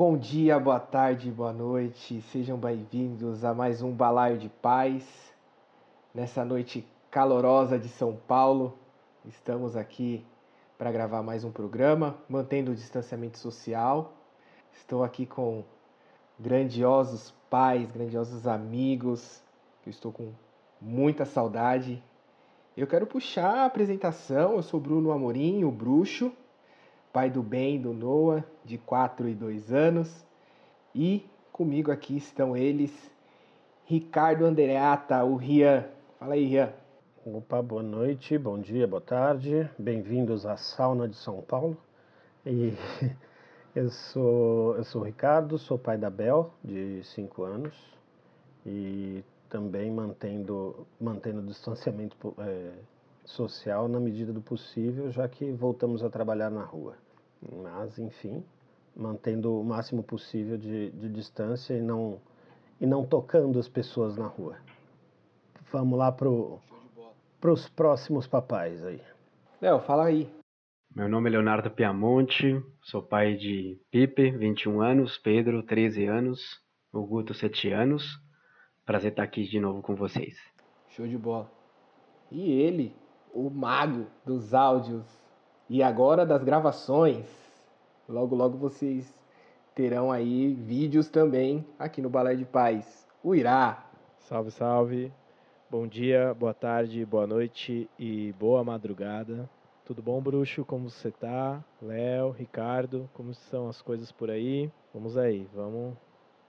[0.00, 5.04] Bom dia, boa tarde, boa noite, sejam bem-vindos a mais um Balaio de Paz.
[6.14, 8.78] Nessa noite calorosa de São Paulo,
[9.26, 10.24] estamos aqui
[10.78, 14.14] para gravar mais um programa, mantendo o distanciamento social.
[14.72, 15.64] Estou aqui com
[16.38, 19.42] grandiosos pais, grandiosos amigos,
[19.82, 20.32] que eu estou com
[20.80, 22.02] muita saudade.
[22.74, 26.32] Eu quero puxar a apresentação, eu sou Bruno Amorim, o bruxo,
[27.12, 30.26] pai do bem do Noah, de 4 e 2 anos.
[30.94, 32.92] E comigo aqui estão eles,
[33.84, 35.84] Ricardo Andreata, o Rian.
[36.18, 36.72] Fala aí, Rian.
[37.26, 39.68] Opa, boa noite, bom dia, boa tarde.
[39.78, 41.76] Bem-vindos à sauna de São Paulo.
[42.46, 42.72] E
[43.74, 47.74] eu sou, eu sou o Ricardo, sou pai da Bel, de 5 anos.
[48.64, 52.70] E também mantendo, mantendo o distanciamento é,
[53.24, 56.94] social na medida do possível, já que voltamos a trabalhar na rua.
[57.40, 58.44] Mas, enfim,
[58.94, 62.20] mantendo o máximo possível de, de distância e não,
[62.80, 64.56] e não tocando as pessoas na rua.
[65.72, 66.28] Vamos lá para
[67.52, 69.00] os próximos papais aí.
[69.60, 70.30] Léo, fala aí.
[70.94, 76.60] Meu nome é Leonardo Piamonte, sou pai de Pipe, 21 anos, Pedro, 13 anos,
[76.92, 78.20] o Guto, 7 anos.
[78.84, 80.36] Prazer estar aqui de novo com vocês.
[80.88, 81.48] Show de bola.
[82.30, 82.92] E ele,
[83.32, 85.06] o mago dos áudios
[85.68, 87.39] e agora das gravações.
[88.10, 89.14] Logo, logo vocês
[89.72, 93.06] terão aí vídeos também aqui no Balé de Paz.
[93.22, 93.88] O Irá.
[94.18, 95.12] Salve, salve.
[95.70, 99.48] Bom dia, boa tarde, boa noite e boa madrugada.
[99.84, 100.64] Tudo bom, bruxo?
[100.64, 101.64] Como você tá?
[101.80, 104.68] Léo, Ricardo, como estão as coisas por aí?
[104.92, 105.94] Vamos aí, vamos,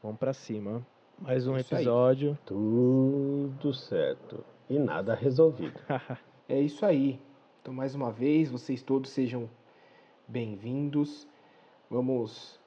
[0.01, 0.83] vamos para cima.
[1.19, 2.31] Mais um isso episódio.
[2.31, 2.37] Aí.
[2.43, 5.79] Tudo certo e nada resolvido.
[6.49, 7.17] É isso aí.
[7.61, 9.49] Então, mais uma vez, vocês todos sejam
[10.27, 11.25] bem-vindos.
[11.91, 12.57] Vamos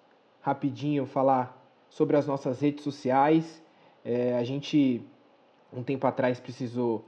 [0.43, 1.59] rapidinho falar
[1.89, 3.63] sobre as nossas redes sociais.
[4.05, 5.03] É, a gente,
[5.73, 7.07] um tempo atrás, precisou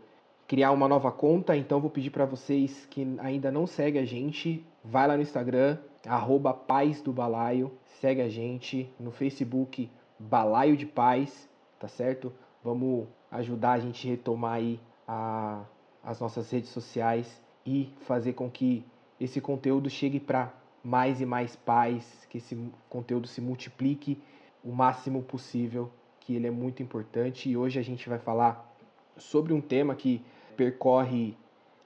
[0.49, 4.65] criar uma nova conta, então vou pedir para vocês que ainda não seguem a gente,
[4.83, 5.77] vai lá no Instagram,
[6.07, 11.47] arroba Paz do Balaio, segue a gente no Facebook Balaio de Paz,
[11.79, 12.33] tá certo?
[12.65, 15.65] Vamos ajudar a gente a retomar aí a
[16.03, 18.85] as nossas redes sociais e fazer com que
[19.19, 20.55] esse conteúdo chegue para
[20.87, 22.57] mais e mais pais, que esse
[22.89, 24.23] conteúdo se multiplique
[24.63, 27.51] o máximo possível, que ele é muito importante.
[27.51, 28.73] E hoje a gente vai falar
[29.17, 30.23] sobre um tema que
[30.57, 31.37] percorre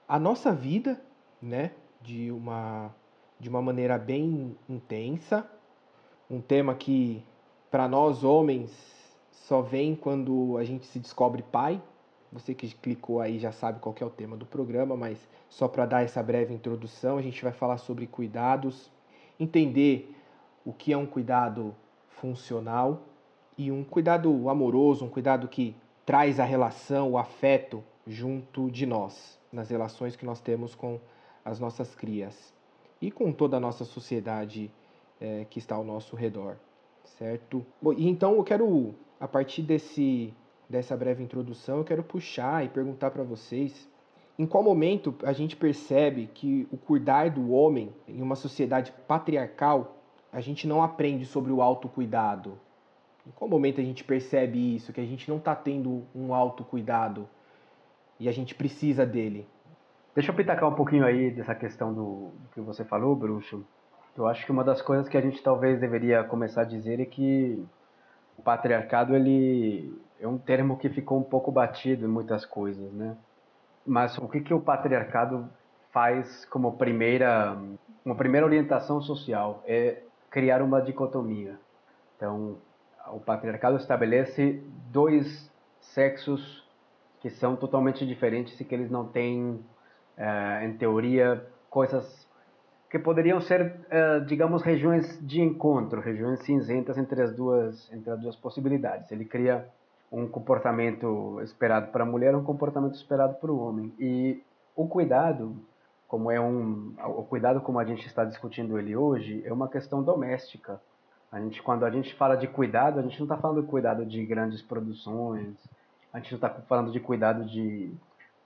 [0.07, 1.01] a nossa vida,
[1.41, 1.71] né,
[2.03, 2.95] de uma
[3.39, 5.51] de uma maneira bem intensa,
[6.29, 7.25] um tema que
[7.71, 8.71] para nós homens
[9.31, 11.81] só vem quando a gente se descobre pai,
[12.33, 15.87] você que clicou aí já sabe qual é o tema do programa, mas só para
[15.87, 18.91] dar essa breve introdução, a gente vai falar sobre cuidados,
[19.39, 20.15] entender
[20.65, 21.75] o que é um cuidado
[22.09, 23.03] funcional
[23.59, 25.75] e um cuidado amoroso, um cuidado que
[26.07, 31.01] traz a relação, o afeto junto de nós, nas relações que nós temos com
[31.45, 32.55] as nossas crias
[33.01, 34.71] e com toda a nossa sociedade
[35.21, 36.57] é, que está ao nosso redor,
[37.19, 37.65] certo?
[37.81, 40.33] Bom, então eu quero, a partir desse
[40.71, 43.91] dessa breve introdução, eu quero puxar e perguntar para vocês
[44.39, 49.99] em qual momento a gente percebe que o cuidar do homem em uma sociedade patriarcal,
[50.33, 52.59] a gente não aprende sobre o autocuidado?
[53.27, 57.29] Em qual momento a gente percebe isso, que a gente não está tendo um autocuidado
[58.19, 59.47] e a gente precisa dele?
[60.15, 63.63] Deixa eu pitacar um pouquinho aí dessa questão do, do que você falou, Bruxo.
[64.17, 67.05] Eu acho que uma das coisas que a gente talvez deveria começar a dizer é
[67.05, 67.63] que
[68.39, 73.17] o patriarcado ele é um termo que ficou um pouco batido em muitas coisas, né?
[73.87, 75.49] Mas o que que o patriarcado
[75.91, 77.57] faz como primeira
[78.05, 81.59] uma primeira orientação social é criar uma dicotomia.
[82.17, 82.57] Então,
[83.09, 85.51] o patriarcado estabelece dois
[85.81, 86.69] sexos
[87.21, 89.61] que são totalmente diferentes e que eles não têm,
[90.17, 92.29] eh, em teoria, coisas
[92.91, 98.21] que poderiam ser, uh, digamos, regiões de encontro, regiões cinzentas entre as duas, entre as
[98.21, 99.13] duas possibilidades.
[99.13, 99.69] Ele cria
[100.11, 103.95] um comportamento esperado para a mulher, um comportamento esperado para o homem.
[103.99, 104.43] E
[104.75, 105.57] o cuidado,
[106.09, 110.03] como é um, o cuidado como a gente está discutindo ele hoje, é uma questão
[110.03, 110.81] doméstica.
[111.31, 114.05] A gente, quando a gente fala de cuidado, a gente não está falando de cuidado
[114.05, 115.57] de grandes produções,
[116.13, 117.93] a gente não está falando de cuidado de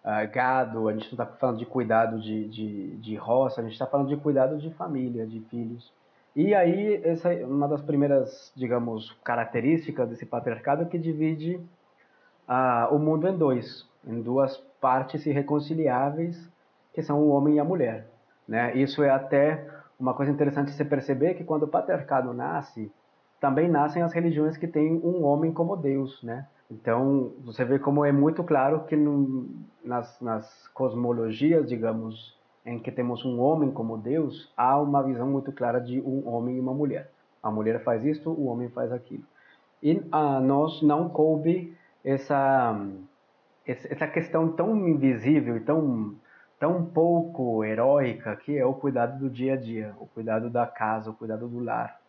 [0.05, 3.73] uh, gado, a gente não está falando de cuidado de, de, de roça, a gente
[3.73, 5.91] está falando de cuidado de família, de filhos.
[6.37, 11.61] E aí, essa é uma das primeiras, digamos, características desse patriarcado que divide
[12.49, 16.51] uh, o mundo em dois, em duas partes irreconciliáveis,
[16.93, 18.09] que são o homem e a mulher.
[18.49, 18.77] Né?
[18.77, 19.65] Isso é até
[19.99, 22.91] uma coisa interessante de se perceber que quando o patriarcado nasce,
[23.41, 26.47] também nascem as religiões que têm um homem como Deus, né?
[26.71, 29.49] Então, você vê como é muito claro que no,
[29.85, 32.34] nas, nas cosmologias, digamos,
[32.65, 36.57] em que temos um homem como Deus, há uma visão muito clara de um homem
[36.57, 37.11] e uma mulher.
[37.43, 39.25] A mulher faz isto, o homem faz aquilo.
[39.83, 42.79] E a nós não coube essa
[43.67, 46.15] essa questão tão invisível e tão
[46.59, 51.11] tão pouco heróica que é o cuidado do dia a dia, o cuidado da casa,
[51.11, 52.01] o cuidado do lar.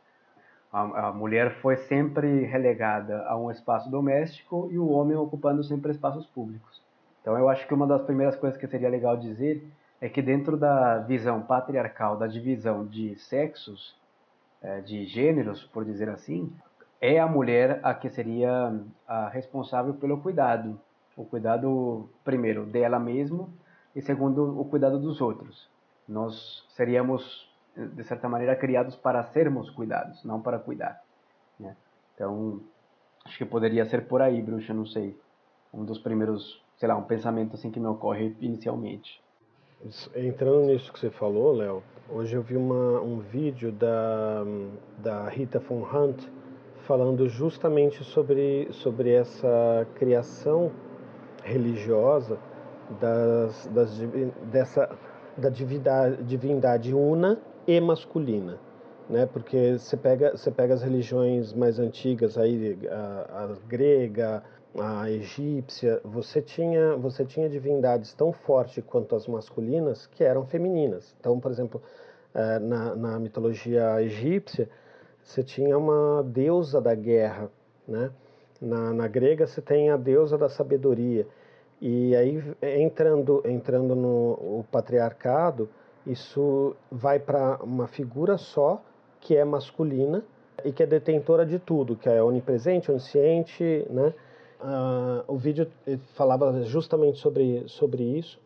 [0.71, 5.91] A, a mulher foi sempre relegada a um espaço doméstico e o homem ocupando sempre
[5.91, 6.81] espaços públicos.
[7.21, 9.65] Então eu acho que uma das primeiras coisas que seria legal dizer
[10.05, 13.95] é que dentro da visão patriarcal, da divisão de sexos,
[14.61, 16.55] é, de gêneros, por dizer assim,
[17.01, 20.79] é a mulher a que seria a responsável pelo cuidado.
[21.17, 23.49] O cuidado, primeiro, dela mesma
[23.95, 25.67] e segundo, o cuidado dos outros.
[26.07, 31.01] Nós seríamos de certa maneira, criados para sermos cuidados, não para cuidar.
[31.59, 31.75] Né?
[32.13, 32.61] Então,
[33.25, 35.19] acho que poderia ser por aí, bruxa, não sei.
[35.73, 39.24] Um dos primeiros, sei lá, um pensamento assim que me ocorre inicialmente.
[40.15, 44.43] Entrando nisso que você falou, Léo, hoje eu vi uma, um vídeo da,
[44.97, 46.27] da Rita von Hunt
[46.87, 50.71] falando justamente sobre, sobre essa criação
[51.43, 52.39] religiosa
[52.99, 53.99] das, das,
[54.51, 54.89] dessa,
[55.37, 58.59] da divindade, divindade una e masculina,
[59.09, 59.27] né?
[59.27, 64.43] Porque você pega, você pega as religiões mais antigas aí, a, a grega,
[64.79, 71.15] a egípcia, você tinha, você tinha divindades tão fortes quanto as masculinas que eram femininas.
[71.19, 71.81] Então, por exemplo,
[72.33, 74.69] eh, na, na mitologia egípcia,
[75.23, 77.49] você tinha uma deusa da guerra,
[77.87, 78.11] né?
[78.61, 81.27] Na, na grega você tem a deusa da sabedoria.
[81.81, 85.69] E aí entrando entrando no o patriarcado,
[86.05, 88.81] isso vai para uma figura só,
[89.19, 90.23] que é masculina
[90.63, 94.13] e que é detentora de tudo, que é onipresente, onisciente, né?
[94.65, 95.67] Uh, o vídeo
[96.15, 98.39] falava justamente sobre, sobre isso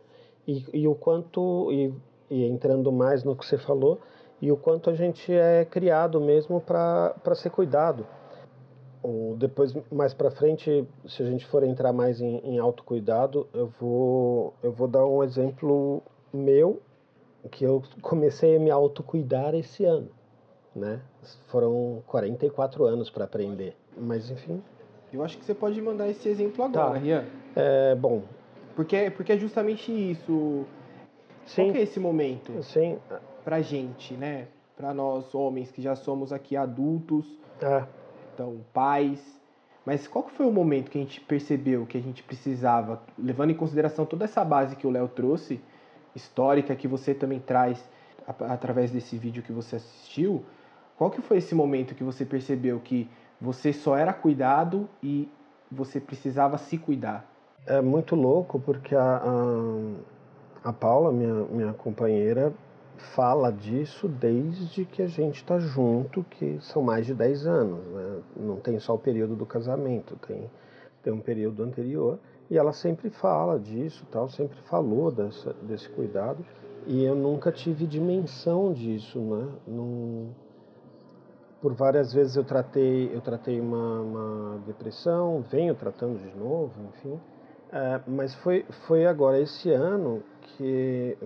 [0.45, 1.93] e, e o quanto, e,
[2.29, 3.97] e, entrando mais no que você falou,
[4.41, 8.05] e o quanto a gente é criado mesmo para ser cuidado.
[9.01, 13.67] Ou depois, mais para frente, se a gente for entrar mais em, em autocuidado, eu
[13.79, 16.81] vou, eu vou dar um exemplo meu
[17.49, 20.09] que eu comecei a me autocuidar esse ano,
[20.75, 21.01] né?
[21.47, 24.61] Foram 44 anos para aprender, mas enfim.
[25.11, 26.97] Eu acho que você pode mandar esse exemplo agora, tá.
[26.97, 27.25] Rian.
[27.55, 28.23] É, bom.
[28.75, 30.65] Porque, porque é justamente isso.
[31.45, 31.63] Sim.
[31.63, 32.63] Qual que é esse momento?
[32.63, 32.97] Sim.
[33.43, 34.47] Pra gente, né?
[34.77, 37.25] Pra nós homens que já somos aqui adultos,
[37.61, 37.83] é.
[38.33, 39.19] então pais.
[39.85, 43.49] Mas qual que foi o momento que a gente percebeu que a gente precisava, levando
[43.49, 45.59] em consideração toda essa base que o Léo trouxe,
[46.15, 47.83] histórica que você também traz
[48.27, 50.45] através desse vídeo que você assistiu,
[50.95, 53.09] qual que foi esse momento que você percebeu que
[53.39, 55.29] você só era cuidado e
[55.71, 57.25] você precisava se cuidar?
[57.65, 59.17] É muito louco porque a,
[60.63, 62.53] a, a Paula, minha, minha companheira,
[62.97, 67.79] fala disso desde que a gente está junto, que são mais de 10 anos.
[67.85, 68.21] Né?
[68.35, 70.49] Não tem só o período do casamento, tem,
[71.03, 72.19] tem um período anterior.
[72.49, 76.43] E ela sempre fala disso, tal, sempre falou dessa, desse cuidado.
[76.87, 79.47] E eu nunca tive dimensão disso, né?
[79.67, 80.29] Num,
[81.61, 87.19] por várias vezes eu tratei, eu tratei uma, uma depressão, venho tratando de novo, enfim.
[87.71, 91.17] É, mas foi, foi agora esse ano que,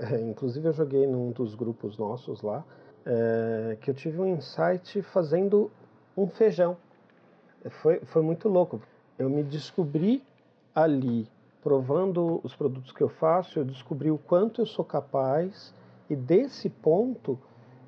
[0.28, 2.64] inclusive eu joguei num dos grupos nossos lá,
[3.04, 5.70] é, que eu tive um insight fazendo
[6.16, 6.76] um feijão.
[7.82, 8.80] Foi, foi muito louco.
[9.18, 10.22] Eu me descobri
[10.74, 11.26] ali,
[11.62, 15.74] provando os produtos que eu faço, eu descobri o quanto eu sou capaz
[16.08, 17.38] e desse ponto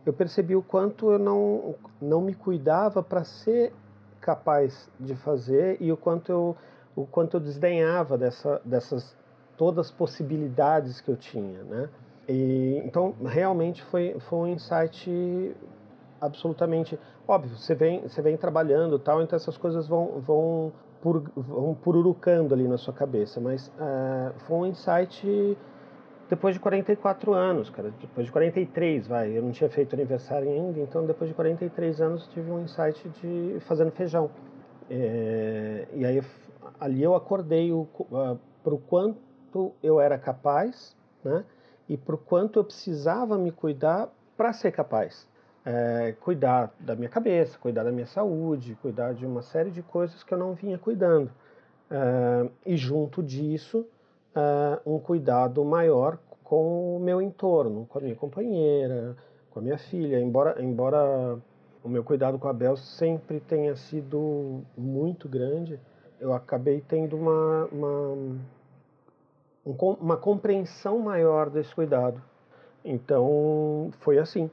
[0.05, 3.73] eu percebi o quanto eu não, não me cuidava para ser
[4.21, 6.57] capaz de fazer e o quanto eu,
[6.95, 9.17] o quanto eu desdenhava dessa, dessas
[9.57, 11.89] todas as possibilidades que eu tinha, né?
[12.29, 15.57] E, então realmente foi, foi um insight
[16.21, 17.57] absolutamente óbvio.
[17.57, 22.69] Você vem, você vem trabalhando tal, então essas coisas vão, vão pur, vão pururucando ali
[22.69, 25.59] na sua cabeça, mas uh, foi um insight
[26.31, 30.81] depois de 44 anos, cara, depois de 43, vai, eu não tinha feito aniversário ainda,
[30.81, 34.31] então depois de 43 anos tive um insight de fazendo feijão.
[34.89, 36.23] É, e aí
[36.79, 41.45] ali eu acordei o, uh, pro quanto eu era capaz, né,
[41.89, 45.29] e pro quanto eu precisava me cuidar para ser capaz
[45.65, 50.23] é, cuidar da minha cabeça, cuidar da minha saúde, cuidar de uma série de coisas
[50.23, 51.31] que eu não vinha cuidando.
[51.91, 53.87] É, e junto disso,
[54.35, 59.17] é, um cuidado maior com o meu entorno, com a minha companheira,
[59.51, 60.21] com a minha filha.
[60.21, 61.39] Embora, embora
[61.83, 65.79] o meu cuidado com a Bel sempre tenha sido muito grande,
[66.21, 68.39] eu acabei tendo uma, uma,
[70.01, 72.23] uma compreensão maior desse cuidado.
[72.85, 74.51] Então, foi assim.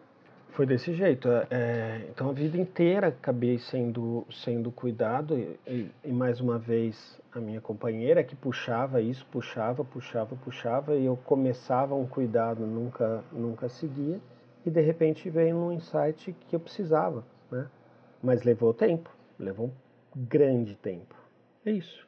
[0.58, 1.30] Foi desse jeito.
[1.30, 7.22] É, é, então a vida inteira acabei sendo, sendo cuidado e, e, mais uma vez
[7.32, 13.24] a minha companheira que puxava isso, puxava, puxava, puxava e eu começava um cuidado, nunca,
[13.32, 14.20] nunca seguia
[14.66, 17.68] e de repente veio um insight que eu precisava, né?
[18.24, 21.14] Mas levou tempo, levou um grande tempo.
[21.64, 22.08] É isso.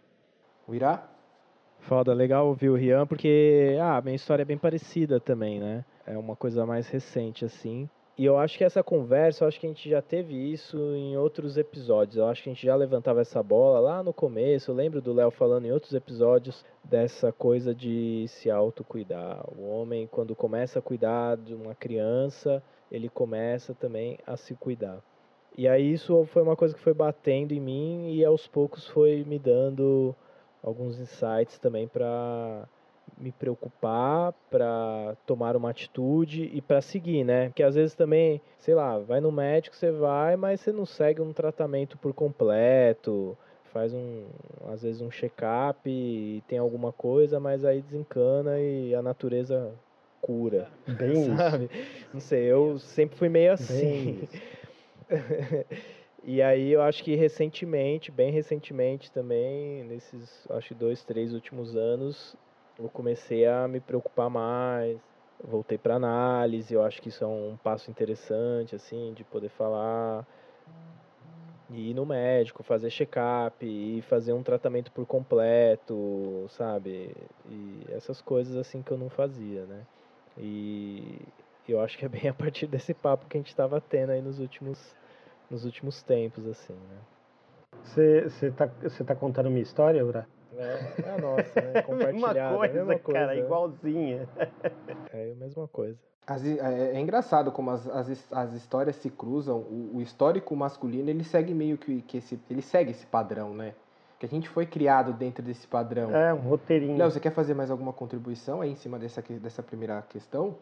[0.67, 1.07] O Irá?
[1.81, 5.85] Foda, legal ouvir o Rian, porque ah, a minha história é bem parecida também, né?
[6.03, 7.87] É uma coisa mais recente, assim.
[8.19, 11.15] E eu acho que essa conversa, eu acho que a gente já teve isso em
[11.15, 12.17] outros episódios.
[12.17, 14.69] Eu acho que a gente já levantava essa bola lá no começo.
[14.69, 19.41] Eu lembro do Léo falando em outros episódios dessa coisa de se autocuidar.
[19.57, 22.61] O homem, quando começa a cuidar de uma criança,
[22.91, 25.01] ele começa também a se cuidar.
[25.57, 29.23] E aí isso foi uma coisa que foi batendo em mim e aos poucos foi
[29.23, 30.13] me dando
[30.61, 32.67] alguns insights também para
[33.19, 37.47] me preocupar, para tomar uma atitude e para seguir, né?
[37.47, 41.21] Porque às vezes também, sei lá, vai no médico, você vai, mas você não segue
[41.21, 43.37] um tratamento por completo,
[43.73, 44.25] faz um,
[44.67, 49.73] às vezes um check-up e tem alguma coisa, mas aí desencana e a natureza
[50.21, 50.69] cura.
[50.87, 51.69] Bem sabe?
[51.73, 52.07] Isso.
[52.13, 54.27] Não sei, eu sempre fui meio assim.
[56.23, 61.75] e aí eu acho que recentemente, bem recentemente também, nesses acho que dois, três últimos
[61.75, 62.35] anos,
[62.79, 64.97] eu comecei a me preocupar mais,
[65.43, 70.25] voltei para análise, eu acho que isso é um passo interessante, assim, de poder falar,
[71.69, 77.15] e ir no médico, fazer check-up, e fazer um tratamento por completo, sabe?
[77.47, 79.85] E essas coisas, assim, que eu não fazia, né?
[80.37, 81.21] E
[81.67, 84.21] eu acho que é bem a partir desse papo que a gente estava tendo aí
[84.21, 84.95] nos últimos,
[85.49, 86.97] nos últimos tempos, assim, né?
[87.83, 90.27] Você tá, tá contando uma história, Ura?
[90.57, 91.81] É, é a nossa, né?
[91.83, 92.33] Compartilhada.
[92.33, 94.29] mesma coisa, mesma coisa, cara, igualzinha.
[95.13, 95.97] É a mesma coisa.
[96.25, 99.57] As, é, é, engraçado como as, as, as histórias se cruzam.
[99.57, 103.73] O, o, histórico masculino ele segue meio que, que esse, ele segue esse padrão, né?
[104.19, 106.15] Que a gente foi criado dentro desse padrão.
[106.15, 106.97] É, um roteirinho.
[106.97, 110.55] Léo, você quer fazer mais alguma contribuição aí em cima dessa, dessa primeira questão?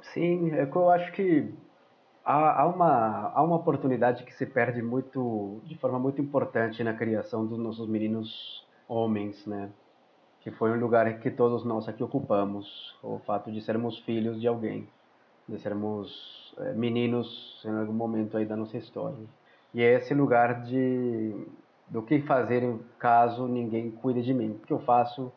[0.00, 1.52] Sim, é que eu acho que
[2.24, 6.94] há, há, uma, há uma oportunidade que se perde muito, de forma muito importante na
[6.94, 9.70] criação dos nossos meninos homens, né?
[10.40, 14.46] Que foi um lugar que todos nós aqui ocupamos, o fato de sermos filhos de
[14.46, 14.88] alguém,
[15.48, 19.18] de sermos é, meninos em algum momento aí da nossa história.
[19.72, 21.46] E é esse lugar de
[21.88, 24.52] do que fazer caso ninguém cuide de mim.
[24.52, 25.30] O que eu faço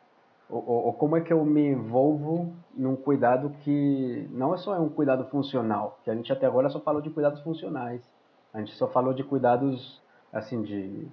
[0.49, 4.87] ou, ou, como é que eu me envolvo num cuidado que não é só um
[4.87, 8.01] cuidado funcional, que a gente até agora só falou de cuidados funcionais.
[8.53, 10.01] A gente só falou de cuidados
[10.31, 11.05] assim de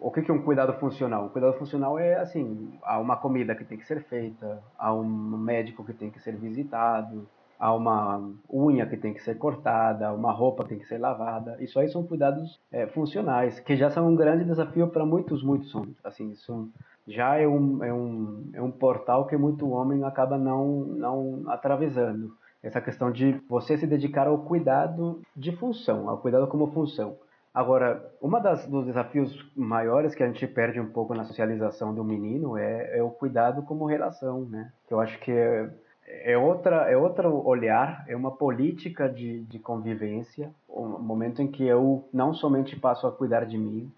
[0.00, 1.26] o que é um cuidado funcional?
[1.26, 5.04] Um cuidado funcional é assim, há uma comida que tem que ser feita, há um
[5.04, 7.26] médico que tem que ser visitado,
[7.58, 11.56] há uma unha que tem que ser cortada, uma roupa que tem que ser lavada.
[11.60, 15.74] Isso aí são cuidados é, funcionais, que já são um grande desafio para muitos, muitos
[15.74, 15.96] homens.
[16.04, 16.68] Assim, isso
[17.06, 22.36] já é um, é, um, é um portal que muito homem acaba não, não atravessando.
[22.62, 27.16] Essa questão de você se dedicar ao cuidado de função, ao cuidado como função.
[27.56, 32.04] Agora, uma das dos desafios maiores que a gente perde um pouco na socialização do
[32.04, 34.70] menino é, é o cuidado como relação, né?
[34.86, 35.70] Que eu acho que é,
[36.06, 41.64] é outra é outro olhar, é uma política de, de convivência, um momento em que
[41.64, 43.90] eu não somente passo a cuidar de mim,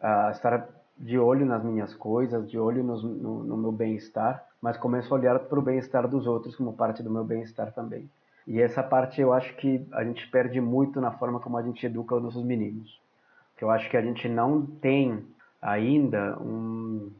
[0.00, 0.66] a estar
[0.96, 5.18] de olho nas minhas coisas, de olho no, no, no meu bem-estar, mas começo a
[5.18, 8.08] olhar para o bem-estar dos outros como parte do meu bem-estar também.
[8.46, 11.84] E essa parte eu acho que a gente perde muito na forma como a gente
[11.84, 13.01] educa os nossos meninos.
[13.62, 15.24] Que eu acho que a gente não tem
[15.62, 17.12] ainda um.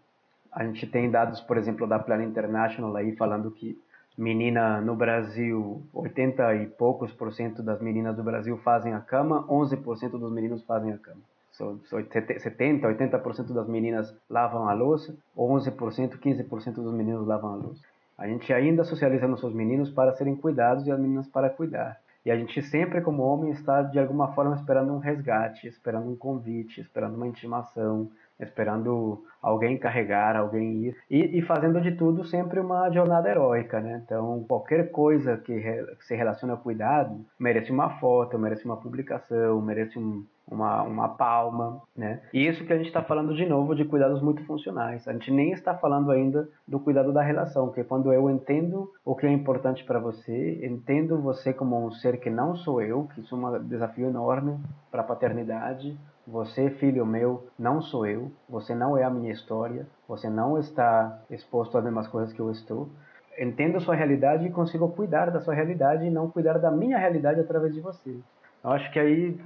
[0.50, 3.80] A gente tem dados, por exemplo, da Plan International aí falando que
[4.18, 9.46] menina no Brasil, 80 e poucos por cento das meninas do Brasil fazem a cama,
[9.46, 11.20] 11% dos meninos fazem a cama.
[11.52, 17.82] 70, 80% das meninas lavam a louça, 11%, 15% dos meninos lavam a louça.
[18.18, 22.00] A gente ainda socializa nossos meninos para serem cuidados e as meninas para cuidar.
[22.24, 26.16] E a gente sempre, como homem, está de alguma forma esperando um resgate, esperando um
[26.16, 32.60] convite, esperando uma intimação, esperando alguém carregar, alguém ir, e, e, fazendo de tudo sempre
[32.60, 34.02] uma jornada heróica, né?
[34.04, 38.76] Então, qualquer coisa que, re, que se relaciona ao cuidado merece uma foto, merece uma
[38.76, 42.20] publicação, merece um, uma, uma palma, né?
[42.32, 45.06] E isso que a gente está falando de novo de cuidados muito funcionais.
[45.08, 48.90] A gente nem está falando ainda do cuidado da relação, que é quando eu entendo
[49.04, 53.08] o que é importante para você, entendo você como um ser que não sou eu,
[53.14, 54.58] que isso é um desafio enorme
[54.90, 58.30] para a paternidade, você, filho meu, não sou eu.
[58.48, 59.86] Você não é a minha história.
[60.06, 62.88] Você não está exposto às mesmas coisas que eu estou.
[63.38, 67.40] Entendo sua realidade e consigo cuidar da sua realidade e não cuidar da minha realidade
[67.40, 68.16] através de você.
[68.62, 69.40] Eu acho que aí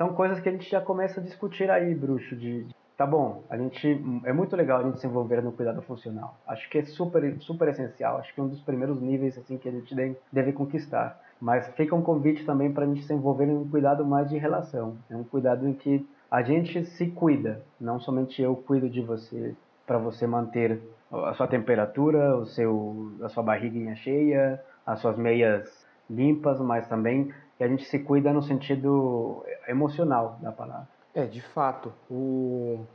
[0.00, 2.66] são coisas que a gente já começa a discutir aí, bruxo, de,
[2.96, 6.38] tá bom, a gente é muito legal a gente se envolver no cuidado funcional.
[6.48, 9.68] Acho que é super super essencial, acho que é um dos primeiros níveis assim que
[9.68, 11.20] a gente deve, deve conquistar.
[11.38, 14.38] Mas fica um convite também para a gente se envolver em um cuidado mais de
[14.38, 14.96] relação.
[15.10, 19.54] É um cuidado em que a gente se cuida, não somente eu cuido de você
[19.86, 20.80] para você manter
[21.12, 27.30] a sua temperatura, o seu, a sua barriguinha cheia, as suas meias limpas, mas também
[27.60, 30.88] que a gente se cuida no sentido emocional da palavra.
[31.14, 32.86] É, de fato, o,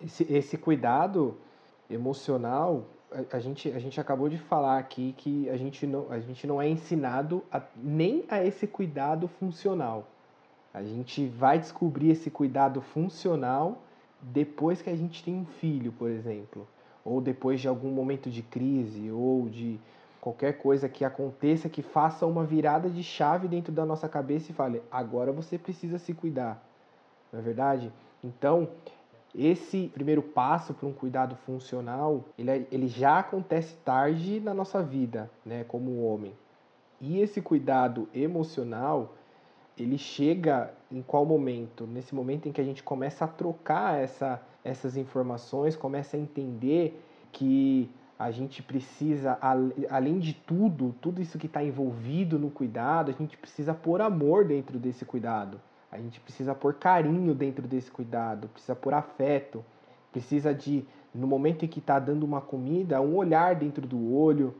[0.00, 1.36] esse, esse cuidado
[1.90, 2.84] emocional
[3.32, 6.62] a, gente, a gente acabou de falar aqui que a gente não, a gente não
[6.62, 10.06] é ensinado a, nem a esse cuidado funcional.
[10.72, 13.82] A gente vai descobrir esse cuidado funcional
[14.22, 16.68] depois que a gente tem um filho, por exemplo,
[17.04, 19.80] ou depois de algum momento de crise, ou de
[20.24, 24.54] qualquer coisa que aconteça que faça uma virada de chave dentro da nossa cabeça e
[24.54, 26.66] fale: agora você precisa se cuidar.
[27.30, 27.92] Não é verdade?
[28.22, 28.70] Então,
[29.34, 34.82] esse primeiro passo para um cuidado funcional, ele, é, ele já acontece tarde na nossa
[34.82, 36.32] vida, né, como homem.
[36.98, 39.12] E esse cuidado emocional,
[39.76, 41.86] ele chega em qual momento?
[41.86, 46.98] Nesse momento em que a gente começa a trocar essa, essas informações, começa a entender
[47.30, 49.38] que a gente precisa,
[49.90, 54.44] além de tudo, tudo isso que está envolvido no cuidado, a gente precisa pôr amor
[54.44, 55.60] dentro desse cuidado.
[55.90, 59.64] A gente precisa pôr carinho dentro desse cuidado, precisa pôr afeto,
[60.12, 64.54] precisa de, no momento em que está dando uma comida, um olhar dentro do olho,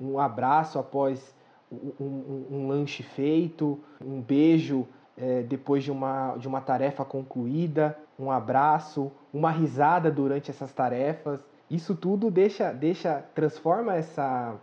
[0.00, 1.34] um abraço após
[1.70, 4.86] um, um, um lanche feito, um beijo
[5.16, 11.40] é, depois de uma, de uma tarefa concluída, um abraço, uma risada durante essas tarefas.
[11.70, 14.56] Isso tudo deixa, deixa transforma essa,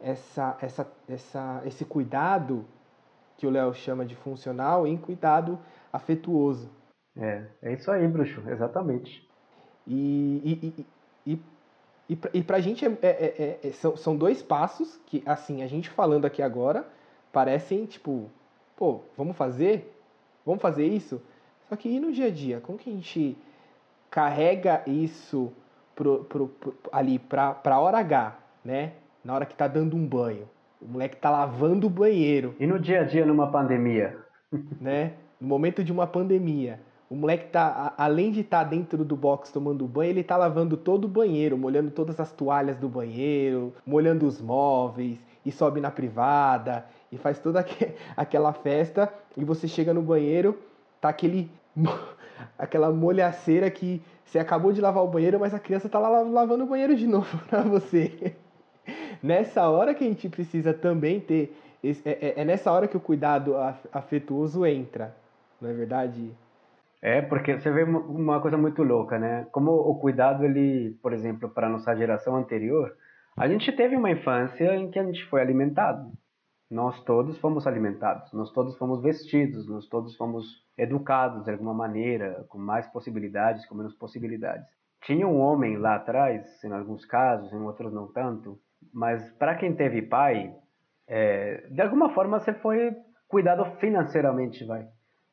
[0.00, 2.64] essa, essa, essa, esse cuidado
[3.36, 5.58] que o Léo chama de funcional em cuidado
[5.92, 6.70] afetuoso.
[7.16, 9.28] É, é isso aí, bruxo, exatamente.
[9.86, 10.86] E, e,
[11.26, 11.38] e,
[12.08, 15.62] e, e para a gente é, é, é, é, são, são dois passos que, assim,
[15.62, 16.88] a gente falando aqui agora,
[17.32, 18.30] parecem tipo,
[18.76, 19.94] pô, vamos fazer?
[20.44, 21.20] Vamos fazer isso?
[21.68, 22.60] Só que e no dia a dia?
[22.60, 23.36] Como que a gente
[24.10, 25.52] carrega isso
[25.94, 28.92] pro, pro, pro, ali para a hora H, né?
[29.24, 30.48] Na hora que tá dando um banho.
[30.80, 32.54] O moleque tá lavando o banheiro.
[32.60, 34.16] E no dia a dia numa pandemia?
[34.80, 35.14] Né?
[35.40, 36.78] No momento de uma pandemia.
[37.10, 40.76] O moleque tá, além de estar tá dentro do box tomando banho, ele tá lavando
[40.76, 45.90] todo o banheiro, molhando todas as toalhas do banheiro, molhando os móveis, e sobe na
[45.90, 47.64] privada, e faz toda
[48.16, 50.58] aquela festa, e você chega no banheiro,
[51.00, 51.50] tá aquele
[52.58, 56.64] aquela molhaceira que você acabou de lavar o banheiro, mas a criança tá lá lavando
[56.64, 58.34] o banheiro de novo pra você.
[59.22, 61.56] nessa hora que a gente precisa também ter.
[61.82, 63.54] É, é, é, nessa hora que o cuidado
[63.92, 65.14] afetuoso entra,
[65.60, 66.32] não é verdade?
[67.02, 69.46] É, porque você vê uma coisa muito louca, né?
[69.52, 72.96] Como o cuidado, ele, por exemplo, para nossa geração anterior,
[73.36, 76.10] a gente teve uma infância em que a gente foi alimentado.
[76.74, 80.44] Nós todos fomos alimentados, nós todos fomos vestidos, nós todos fomos
[80.76, 84.66] educados de alguma maneira, com mais possibilidades, com menos possibilidades.
[85.02, 88.58] Tinha um homem lá atrás, em alguns casos, em outros não tanto,
[88.92, 90.52] mas para quem teve pai,
[91.06, 92.90] é, de alguma forma você foi
[93.28, 94.84] cuidado financeiramente, vai.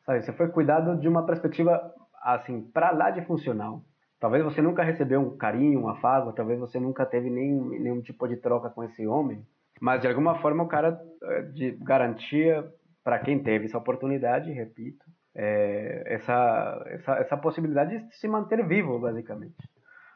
[0.05, 0.21] Sabe?
[0.21, 3.81] Você foi cuidado de uma perspectiva assim para lá de funcional.
[4.19, 8.27] Talvez você nunca recebeu um carinho, um afago, talvez você nunca teve nenhum, nenhum tipo
[8.27, 9.43] de troca com esse homem,
[9.81, 12.63] mas de alguma forma o cara é, de garantia
[13.03, 15.03] para quem teve essa oportunidade, repito,
[15.35, 19.57] é, essa, essa, essa possibilidade de se manter vivo, basicamente.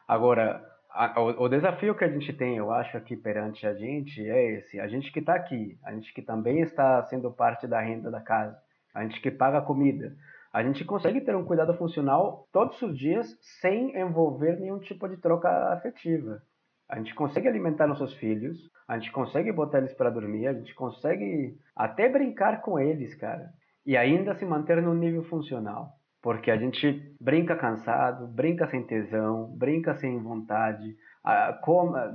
[0.06, 4.20] Agora, a, o, o, desafio que a gente tem, eu acho, aqui perante a gente
[4.28, 7.80] é esse: a gente que está aqui, a gente que também está sendo parte da
[7.80, 8.56] renda da casa,
[8.94, 10.14] a gente que paga a comida,
[10.52, 15.16] a gente consegue ter um cuidado funcional todos os dias sem envolver nenhum tipo de
[15.16, 16.40] troca afetiva.
[16.88, 20.74] A gente consegue alimentar nossos filhos, a gente consegue botar eles para dormir, a gente
[20.74, 23.50] consegue até brincar com eles, cara,
[23.84, 25.90] e ainda se manter no nível funcional.
[26.22, 31.58] Porque a gente brinca cansado, brinca sem tesão, brinca sem vontade, a,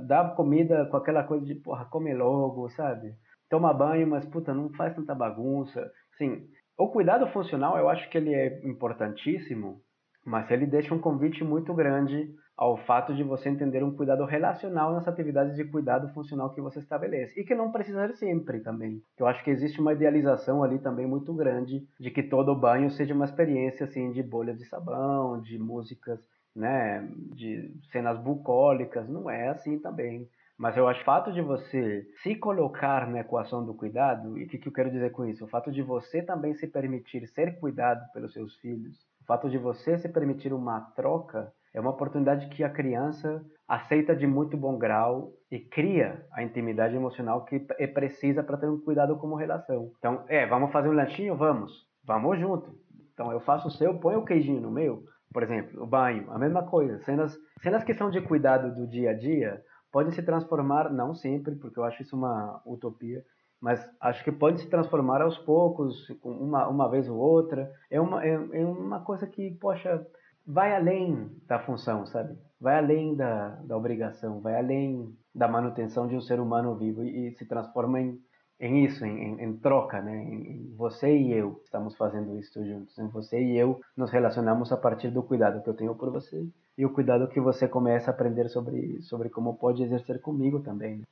[0.06, 3.14] dá comida com aquela coisa de, porra, come logo, sabe?
[3.50, 5.90] Toma banho, mas, puta, não faz tanta bagunça.
[6.16, 6.46] Sim,
[6.78, 9.80] o cuidado funcional eu acho que ele é importantíssimo,
[10.24, 14.92] mas ele deixa um convite muito grande ao fato de você entender um cuidado relacional
[14.92, 17.40] nas atividades de cuidado funcional que você estabelece.
[17.40, 19.02] E que não precisa ser sempre também.
[19.18, 23.14] Eu acho que existe uma idealização ali também muito grande de que todo banho seja
[23.14, 26.20] uma experiência assim de bolhas de sabão, de músicas,
[26.54, 30.28] né, de cenas bucólicas, não é assim também.
[30.56, 34.48] Mas eu acho o fato de você se colocar na equação do cuidado, e o
[34.48, 35.44] que, que eu quero dizer com isso?
[35.44, 39.58] O fato de você também se permitir ser cuidado pelos seus filhos, o fato de
[39.58, 44.76] você se permitir uma troca, é uma oportunidade que a criança aceita de muito bom
[44.76, 49.90] grau e cria a intimidade emocional que é precisa para ter um cuidado como relação.
[49.98, 51.36] Então, é, vamos fazer um lanchinho?
[51.36, 51.72] Vamos.
[52.04, 52.70] Vamos junto.
[53.14, 55.04] Então, eu faço o seu, põe o queijinho no meu.
[55.32, 56.98] Por exemplo, o banho, a mesma coisa.
[57.04, 61.54] Cenas, cenas que são de cuidado do dia a dia podem se transformar, não sempre,
[61.54, 63.22] porque eu acho isso uma utopia,
[63.60, 67.70] mas acho que pode se transformar aos poucos, uma, uma vez ou outra.
[67.90, 70.04] É uma, é, é uma coisa que, poxa,
[70.46, 72.36] vai além da função, sabe?
[72.60, 77.28] Vai além da, da obrigação, vai além da manutenção de um ser humano vivo e,
[77.28, 78.18] e se transforma em,
[78.60, 80.16] em isso, em, em, em troca, né?
[80.22, 82.98] Em, você e eu estamos fazendo isso juntos.
[82.98, 86.46] Em você e eu nos relacionamos a partir do cuidado que eu tenho por você
[86.76, 90.98] e o cuidado que você começa a aprender sobre sobre como pode exercer comigo também.
[90.98, 91.04] Né?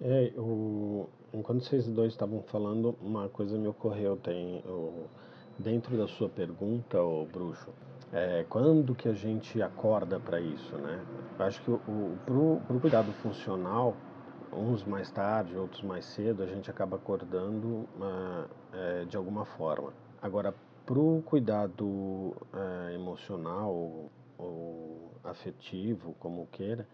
[0.00, 5.06] É, o, enquanto vocês dois estavam falando, uma coisa me ocorreu tem o,
[5.58, 7.72] dentro da sua pergunta, o bruxo.
[8.12, 11.04] É, quando que a gente acorda para isso, né?
[11.38, 13.94] Eu acho que o, o cuidado funcional,
[14.52, 19.92] uns mais tarde, outros mais cedo, a gente acaba acordando uh, é, de alguma forma.
[20.22, 20.54] Agora,
[20.86, 26.86] pro cuidado é, emocional ou afetivo, como queira,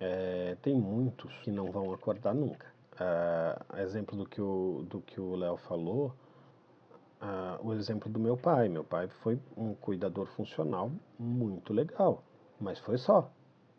[0.00, 2.66] é, tem muitos que não vão acordar nunca.
[2.94, 6.14] Uh, exemplo do que o do que o Léo falou,
[7.24, 8.68] uh, o exemplo do meu pai.
[8.68, 12.22] Meu pai foi um cuidador funcional muito legal,
[12.60, 13.30] mas foi só.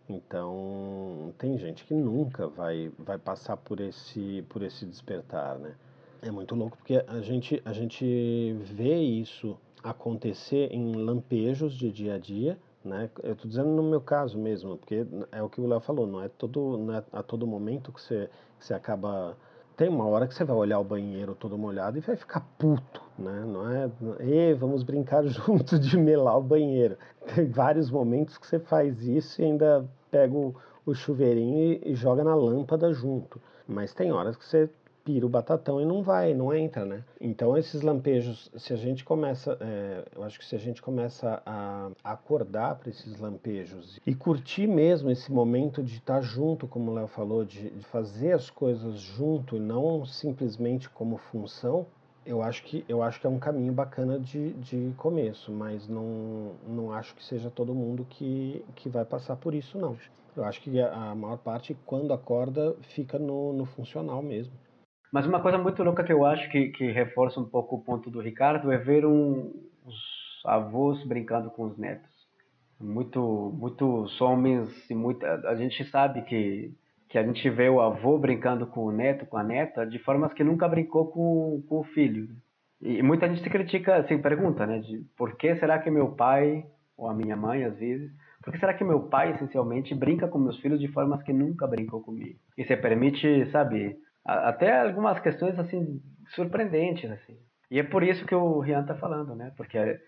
[0.10, 5.76] Então tem gente que nunca vai vai passar por esse por esse despertar, né?
[6.22, 12.16] É muito louco porque a gente a gente vê isso acontecer em lampejos de dia
[12.16, 13.10] a dia né?
[13.24, 16.22] Eu estou dizendo no meu caso mesmo, porque é o que o Léo falou, não
[16.22, 18.30] é, todo, não é a todo momento que você,
[18.60, 19.36] que você acaba.
[19.76, 23.02] Tem uma hora que você vai olhar o banheiro todo molhado e vai ficar puto,
[23.20, 23.44] né?
[23.46, 26.98] Não é, e vamos brincar junto de melar o banheiro.
[27.34, 31.96] Tem vários momentos que você faz isso e ainda pega o, o chuveirinho e, e
[31.96, 33.42] joga na lâmpada junto.
[33.68, 34.70] Mas tem horas que você
[35.06, 37.04] pira o batatão e não vai, não entra, né?
[37.22, 41.42] Então esses lampejos, se a gente começa, é, eu acho que se a gente começa
[41.46, 46.94] a acordar para esses lampejos e curtir mesmo esse momento de estar junto, como o
[46.96, 51.86] Léo falou, de, de fazer as coisas junto e não simplesmente como função,
[52.26, 56.54] eu acho que eu acho que é um caminho bacana de, de começo, mas não,
[56.68, 59.96] não acho que seja todo mundo que, que vai passar por isso não.
[60.36, 64.52] Eu acho que a maior parte quando acorda fica no, no funcional mesmo.
[65.12, 68.10] Mas uma coisa muito louca que eu acho que, que reforça um pouco o ponto
[68.10, 69.54] do Ricardo é ver um,
[69.86, 69.96] os
[70.46, 72.14] avós brincando com os netos.
[72.80, 76.76] Muito, muitos homens e muita, a gente sabe que
[77.16, 80.34] que a gente vê o avô brincando com o neto, com a neta, de formas
[80.34, 82.28] que nunca brincou com, com o filho.
[82.82, 86.66] E muita gente se critica, se pergunta, né, de por que será que meu pai,
[86.98, 88.12] ou a minha mãe às vezes,
[88.44, 91.66] por que será que meu pai, essencialmente, brinca com meus filhos de formas que nunca
[91.66, 92.38] brincou comigo?
[92.58, 97.38] E se permite, sabe, até algumas questões assim surpreendentes assim.
[97.70, 99.54] E é por isso que o Rian está falando, né?
[99.56, 100.00] Porque é,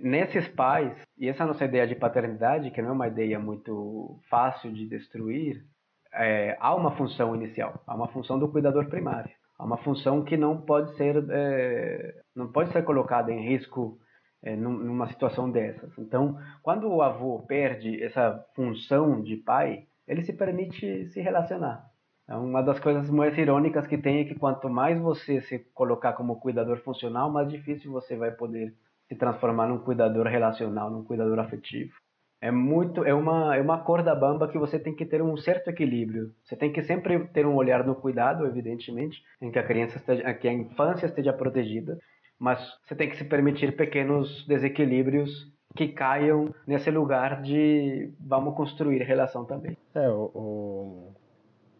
[0.00, 4.72] nesses pais e essa nossa ideia de paternidade, que não é uma ideia muito fácil
[4.72, 5.64] de destruir,
[6.12, 10.36] é, há uma função inicial, há uma função do cuidador primário, há uma função que
[10.36, 13.98] não pode ser é, não pode ser colocada em risco
[14.42, 15.96] é, numa situação dessas.
[15.98, 21.87] Então, quando o avô perde essa função de pai, ele se permite se relacionar.
[22.28, 26.12] É uma das coisas mais irônicas que tem é que quanto mais você se colocar
[26.12, 28.74] como cuidador funcional, mais difícil você vai poder
[29.08, 31.94] se transformar num cuidador relacional, num cuidador afetivo.
[32.40, 35.68] É muito, é uma, é uma corda bamba que você tem que ter um certo
[35.68, 36.30] equilíbrio.
[36.44, 40.34] Você tem que sempre ter um olhar no cuidado, evidentemente, em que a criança esteja,
[40.34, 41.98] que a infância esteja protegida,
[42.38, 49.02] mas você tem que se permitir pequenos desequilíbrios que caiam nesse lugar de vamos construir
[49.02, 49.76] relação também.
[49.94, 51.14] É, o, o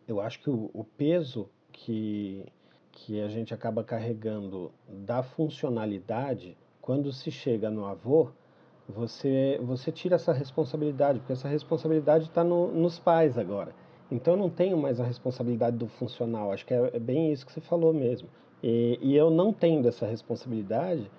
[0.09, 2.45] eu acho que o, o peso que,
[2.91, 8.31] que a gente acaba carregando da funcionalidade, quando se chega no avô,
[8.89, 13.75] você, você tira essa responsabilidade, porque essa responsabilidade está no, nos pais agora.
[14.11, 17.45] Então eu não tenho mais a responsabilidade do funcional, acho que é, é bem isso
[17.45, 18.29] que você falou mesmo.
[18.63, 21.11] E, e eu não tendo essa responsabilidade,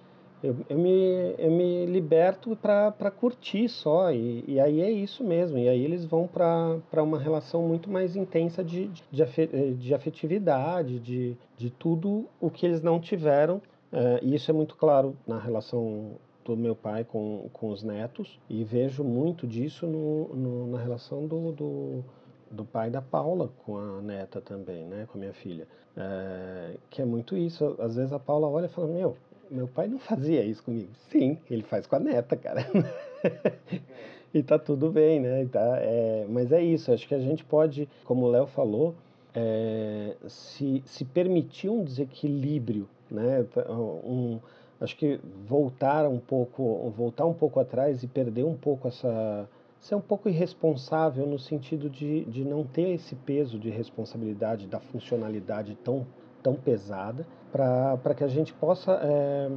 [0.42, 5.58] eu, eu, me, eu me liberto para curtir só, e, e aí é isso mesmo.
[5.58, 11.38] E aí eles vão para uma relação muito mais intensa de, de, de afetividade, de,
[11.58, 13.62] de tudo o que eles não tiveram.
[13.92, 16.12] É, e isso é muito claro na relação
[16.46, 21.28] do meu pai com, com os netos, e vejo muito disso no, no na relação
[21.28, 22.04] do, do
[22.52, 27.02] do pai da Paula com a neta também, né, com a minha filha, é, que
[27.02, 27.76] é muito isso.
[27.80, 29.16] Às vezes a Paula olha e fala: meu,
[29.50, 30.90] meu pai não fazia isso comigo.
[31.10, 32.66] Sim, ele faz com a neta, cara.
[34.34, 35.46] e tá tudo bem, né?
[35.46, 38.96] Tá, é, mas é isso, acho que a gente pode, como o Léo falou,
[39.34, 43.46] é, se, se permitir um desequilíbrio, né?
[43.70, 44.40] Um,
[44.80, 49.48] acho que voltar um pouco, voltar um pouco atrás e perder um pouco essa
[49.80, 54.80] ser um pouco irresponsável no sentido de, de não ter esse peso de responsabilidade da
[54.80, 56.06] funcionalidade tão,
[56.44, 59.52] tão pesada para que a gente possa é,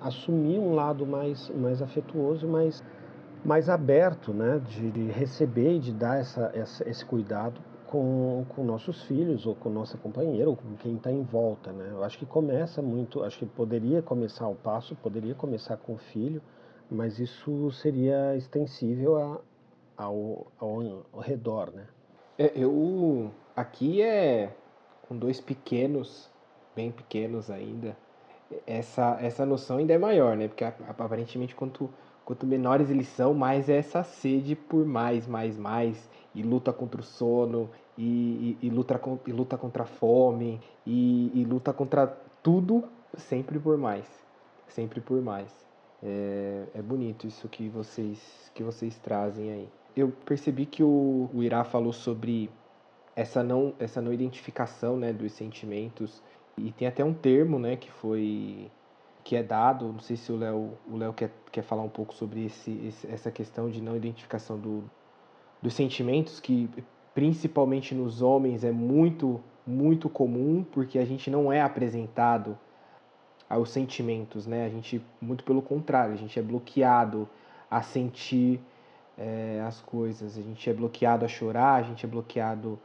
[0.00, 2.82] assumir um lado mais, mais afetuoso, mais,
[3.44, 8.64] mais aberto, né, de, de receber e de dar essa, essa, esse cuidado com, com
[8.64, 11.90] nossos filhos ou com nossa companheira ou com quem está em volta, né?
[11.92, 15.98] Eu acho que começa muito, acho que poderia começar o passo, poderia começar com o
[15.98, 16.42] filho,
[16.90, 19.40] mas isso seria extensível a,
[19.96, 21.86] ao, ao, ao redor, né?
[22.36, 24.52] É, eu aqui é
[25.08, 26.28] com dois pequenos
[26.74, 27.96] bem pequenos ainda,
[28.66, 30.48] essa, essa noção ainda é maior, né?
[30.48, 31.90] Porque aparentemente quanto,
[32.24, 37.00] quanto menores eles são, mais é essa sede por mais, mais, mais, e luta contra
[37.00, 42.06] o sono, e, e, e luta, e luta contra a fome, e, e luta contra
[42.42, 42.84] tudo,
[43.16, 44.06] sempre por mais.
[44.68, 45.52] Sempre por mais.
[46.02, 49.68] É, é bonito isso que vocês, que vocês trazem aí.
[49.96, 52.50] Eu percebi que o, o Irá falou sobre
[53.16, 56.20] essa não, essa não identificação né, dos sentimentos
[56.56, 58.70] e tem até um termo, né, que foi
[59.22, 62.12] que é dado, não sei se o Léo o Léo quer, quer falar um pouco
[62.12, 64.84] sobre esse, esse, essa questão de não identificação do,
[65.62, 66.68] dos sentimentos, que
[67.14, 72.58] principalmente nos homens é muito, muito comum, porque a gente não é apresentado
[73.48, 74.66] aos sentimentos, né?
[74.66, 77.28] A gente, muito pelo contrário, a gente é bloqueado
[77.70, 78.60] a sentir
[79.16, 82.78] é, as coisas, a gente é bloqueado a chorar, a gente é bloqueado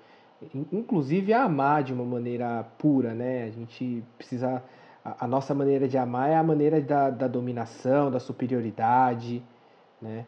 [0.72, 3.44] inclusive a amar de uma maneira pura, né?
[3.44, 4.64] A gente precisa.
[5.04, 9.44] A, nossa maneira de amar é a maneira da, da dominação, da superioridade,
[10.02, 10.26] né?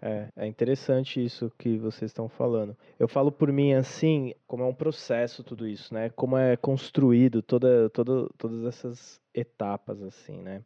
[0.00, 2.76] É, é interessante isso que vocês estão falando.
[2.98, 6.10] Eu falo por mim assim, como é um processo tudo isso, né?
[6.10, 10.62] Como é construído toda, toda, todas essas etapas, assim, né?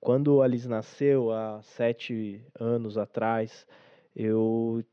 [0.00, 3.66] Quando Alice nasceu, há sete anos atrás,
[4.14, 4.84] eu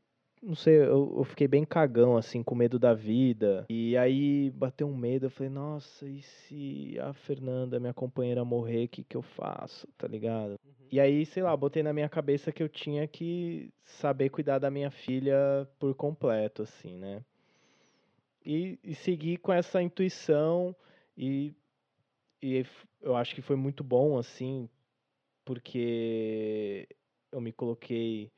[0.44, 3.64] não sei, eu, eu, fiquei bem cagão, assim, com medo da vida.
[3.70, 8.84] E aí bateu um medo, eu falei, nossa, e se a Fernanda, minha companheira, morrer,
[8.84, 10.50] o que, que eu faço, tá ligado?
[10.50, 10.88] Uhum.
[10.92, 14.70] E aí, sei lá, botei na minha cabeça que eu tinha que saber cuidar da
[14.70, 17.24] minha filha por completo, assim, né?
[18.44, 20.76] E, e seguir com essa intuição
[21.16, 21.54] e,
[22.42, 22.66] e
[23.00, 24.68] eu acho que foi muito bom, assim,
[25.42, 26.86] porque
[27.32, 28.30] eu me coloquei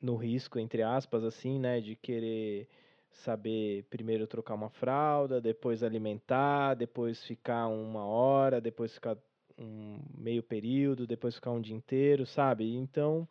[0.00, 2.68] no risco, entre aspas, assim, né, de querer
[3.10, 9.16] saber primeiro trocar uma fralda, depois alimentar, depois ficar uma hora, depois ficar
[9.58, 12.74] um meio período, depois ficar um dia inteiro, sabe?
[12.74, 13.28] Então,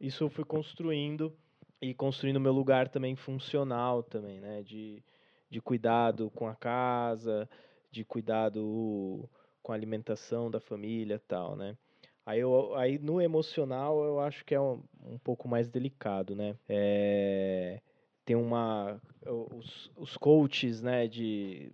[0.00, 1.32] isso eu fui construindo
[1.80, 5.02] e construindo meu lugar também funcional também, né, de,
[5.48, 7.48] de cuidado com a casa,
[7.90, 9.28] de cuidado
[9.62, 11.76] com a alimentação da família tal, né?
[12.24, 16.56] Aí, eu, aí no emocional eu acho que é um, um pouco mais delicado, né?
[16.68, 17.80] É,
[18.24, 19.00] tem uma.
[19.26, 21.72] Os, os coaches, né, de.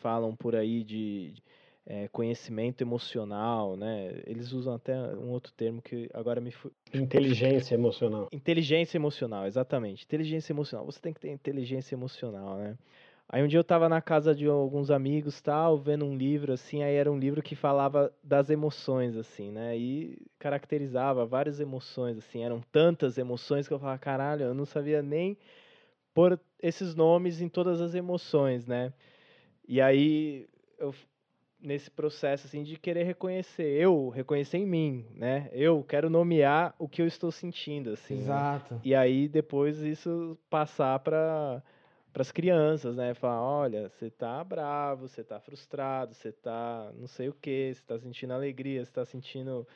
[0.00, 1.34] falam por aí de.
[1.84, 4.22] É, conhecimento emocional, né?
[4.24, 6.54] Eles usam até um outro termo que agora me
[6.94, 8.28] inteligência emocional.
[8.30, 10.04] Inteligência emocional, exatamente.
[10.04, 10.86] Inteligência emocional.
[10.86, 12.78] Você tem que ter inteligência emocional, né?
[13.32, 16.82] Aí um dia eu tava na casa de alguns amigos, tal, vendo um livro assim,
[16.82, 19.74] aí era um livro que falava das emoções assim, né?
[19.74, 25.00] E caracterizava várias emoções assim, eram tantas emoções que eu falava, caralho, eu não sabia
[25.00, 25.38] nem
[26.12, 28.92] pôr esses nomes em todas as emoções, né?
[29.66, 30.46] E aí
[30.78, 30.94] eu
[31.58, 35.48] nesse processo assim de querer reconhecer, eu reconhecer em mim, né?
[35.52, 38.16] Eu quero nomear o que eu estou sentindo assim.
[38.16, 38.20] Né?
[38.24, 38.74] Exato.
[38.74, 38.80] Né?
[38.84, 41.62] E aí depois isso passar para
[42.12, 43.14] para as crianças, né?
[43.14, 47.82] Falar, olha, você tá bravo, você tá frustrado, você tá não sei o que, você
[47.84, 49.66] tá sentindo alegria, você tá sentindo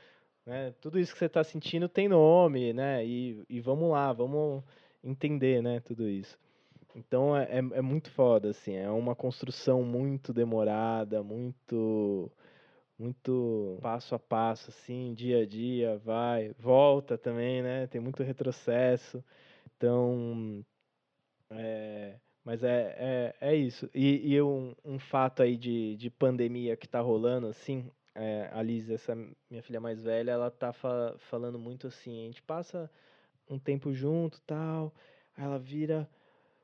[0.46, 0.72] né?
[0.81, 3.05] Tudo isso que você está sentindo tem nome, né?
[3.05, 4.62] E, e vamos lá, vamos
[5.03, 5.81] entender, né?
[5.81, 6.38] Tudo isso.
[6.94, 8.75] Então é, é, é muito foda, assim.
[8.77, 12.31] É uma construção muito demorada, muito
[12.99, 17.87] muito passo a passo, assim, dia a dia, vai, volta também, né?
[17.88, 19.22] Tem muito retrocesso.
[19.77, 20.64] Então,
[21.51, 22.94] é, mas é,
[23.40, 23.90] é, é isso.
[23.92, 28.62] E, e um, um fato aí de, de pandemia que tá rolando, assim, é, a
[28.62, 29.16] Liz, essa
[29.50, 32.88] minha filha mais velha, ela tá fa falando muito assim, a gente passa
[33.50, 34.94] um tempo junto tal,
[35.37, 36.09] aí ela vira,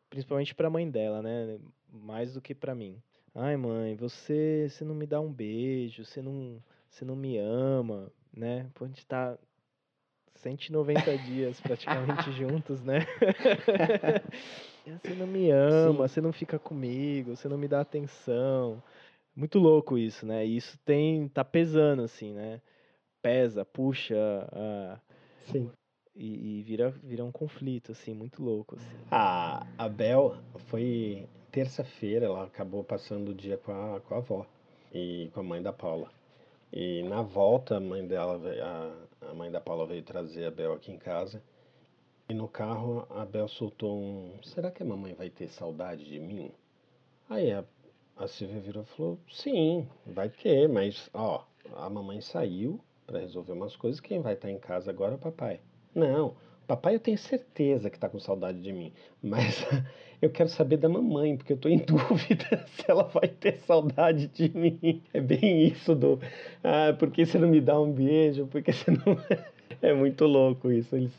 [0.09, 1.59] principalmente pra mãe dela, né?
[1.93, 3.03] Mais do que pra mim.
[3.35, 8.09] Ai, mãe, você, você não me dá um beijo, você não, você não me ama,
[8.33, 8.71] né?
[8.73, 9.37] Pô, a gente tá
[10.37, 13.01] 190 dias praticamente juntos, né?
[14.91, 16.15] você não me ama, Sim.
[16.15, 18.83] você não fica comigo, você não me dá atenção.
[19.35, 20.45] Muito louco isso, né?
[20.45, 22.61] E isso tem tá pesando assim, né?
[23.21, 24.17] Pesa, puxa,
[25.51, 25.71] Sim.
[26.15, 28.97] E, e, vira vira um conflito assim, muito louco assim.
[29.11, 34.47] A a Bel foi terça-feira, ela acabou passando o dia com a com a avó
[34.93, 36.11] e com a mãe da Paula.
[36.73, 40.73] E na volta, a mãe dela, a, a mãe da Paula veio trazer a Bel
[40.73, 41.43] aqui em casa.
[42.33, 46.19] E no carro, a Bel soltou um: Será que a mamãe vai ter saudade de
[46.19, 46.51] mim?
[47.29, 47.63] Aí a,
[48.17, 51.45] a Silvia virou e falou: Sim, vai ter, mas ó,
[51.77, 54.01] a mamãe saiu para resolver umas coisas.
[54.01, 55.61] Quem vai estar em casa agora é o papai.
[55.95, 56.35] Não,
[56.67, 58.93] Papai, eu tenho certeza que está com saudade de mim,
[59.23, 59.67] mas
[60.23, 64.29] eu quero saber da mamãe, porque eu estou em dúvida se ela vai ter saudade
[64.29, 65.03] de mim.
[65.13, 66.19] É bem isso do.
[66.65, 68.47] Ah, por que você não me dá um beijo?
[68.47, 69.03] Por que você não.
[69.91, 70.95] É muito louco isso.
[70.95, 71.13] Eles,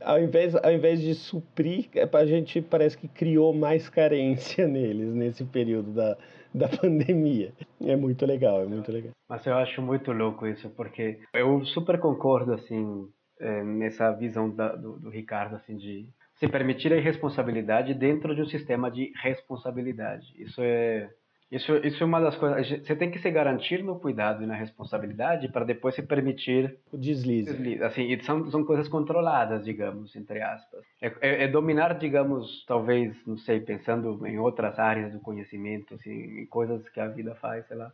[0.00, 5.12] ao, invés, ao invés de suprir, é a gente parece que criou mais carência neles
[5.12, 6.16] nesse período da,
[6.54, 7.52] da pandemia.
[7.80, 9.12] É muito legal, é muito legal.
[9.28, 13.08] Mas eu acho muito louco isso, porque eu super concordo, assim,
[13.40, 18.42] é, nessa visão da, do, do, Ricardo, assim, de se permitir a irresponsabilidade dentro de
[18.42, 20.26] um sistema de responsabilidade.
[20.36, 21.10] Isso é
[21.50, 22.86] isso, isso é uma das coisas.
[22.86, 26.98] Você tem que se garantir no cuidado e na responsabilidade para depois se permitir o
[26.98, 27.50] deslize.
[27.50, 27.82] deslize.
[27.82, 30.84] Assim, e são, são coisas controladas, digamos, entre aspas.
[31.00, 36.40] É, é, é, dominar, digamos, talvez, não sei, pensando em outras áreas do conhecimento, assim,
[36.40, 37.90] em coisas que a vida faz, sei lá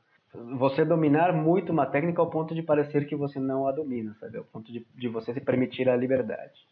[0.58, 4.38] você dominar muito uma técnica ao ponto de parecer que você não a domina, sabe?
[4.38, 6.66] Ao ponto de, de você se permitir a liberdade.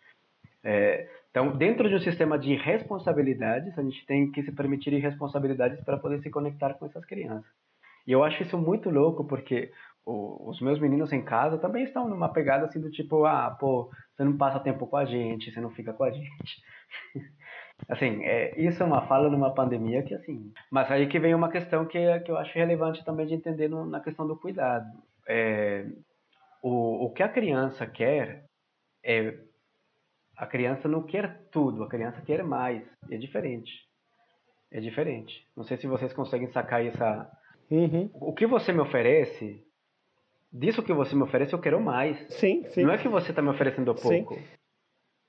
[0.64, 5.82] É, então, dentro de um sistema de responsabilidades, a gente tem que se permitir responsabilidades
[5.82, 7.50] para poder se conectar com essas crianças.
[8.06, 9.72] E eu acho isso muito louco, porque
[10.04, 13.90] o, os meus meninos em casa também estão numa pegada assim do tipo, ah, pô,
[14.14, 16.62] você não passa tempo com a gente, você não fica com a gente.
[17.88, 20.52] Assim, é, isso é uma fala numa pandemia que, assim...
[20.70, 23.84] Mas aí que vem uma questão que, que eu acho relevante também de entender no,
[23.84, 24.86] na questão do cuidado.
[25.26, 25.84] É,
[26.62, 28.44] o, o que a criança quer
[29.04, 29.36] é...
[30.42, 32.82] A criança não quer tudo, a criança quer mais.
[33.10, 33.70] É diferente.
[34.70, 35.46] É diferente.
[35.56, 37.30] Não sei se vocês conseguem sacar essa...
[37.70, 38.10] Uhum.
[38.14, 39.64] O que você me oferece
[40.52, 42.18] disso que você me oferece, eu quero mais.
[42.34, 42.82] Sim, sim.
[42.82, 44.34] Não é que você está me oferecendo pouco.
[44.34, 44.42] Sim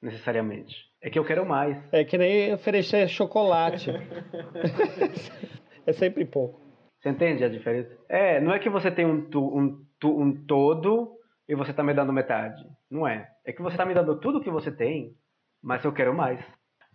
[0.04, 0.76] necessariamente.
[1.02, 1.78] É que eu quero mais.
[1.92, 3.90] É que nem oferecer chocolate.
[5.88, 6.62] é sempre pouco.
[7.00, 7.90] Você entende a diferença?
[8.10, 11.18] É, não é que você tem um, tu, um, tu, um todo
[11.48, 12.64] e você está me dando metade.
[12.90, 13.30] Não é.
[13.46, 15.14] É que você está me dando tudo que você tem,
[15.62, 16.40] mas eu quero mais.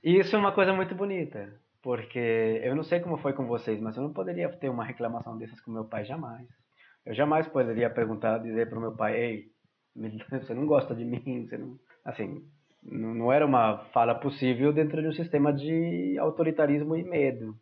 [0.03, 1.53] E isso é uma coisa muito bonita.
[1.83, 5.39] Porque eu não sei como foi com vocês, mas eu não poderia ter uma reclamação
[5.39, 6.47] dessas com meu pai jamais.
[7.07, 9.45] Eu jamais poderia perguntar, dizer para o meu pai, ei,
[10.31, 11.79] você não gosta de mim, você não...
[12.05, 12.43] Assim,
[12.83, 17.55] não era uma fala possível dentro de um sistema de autoritarismo e medo.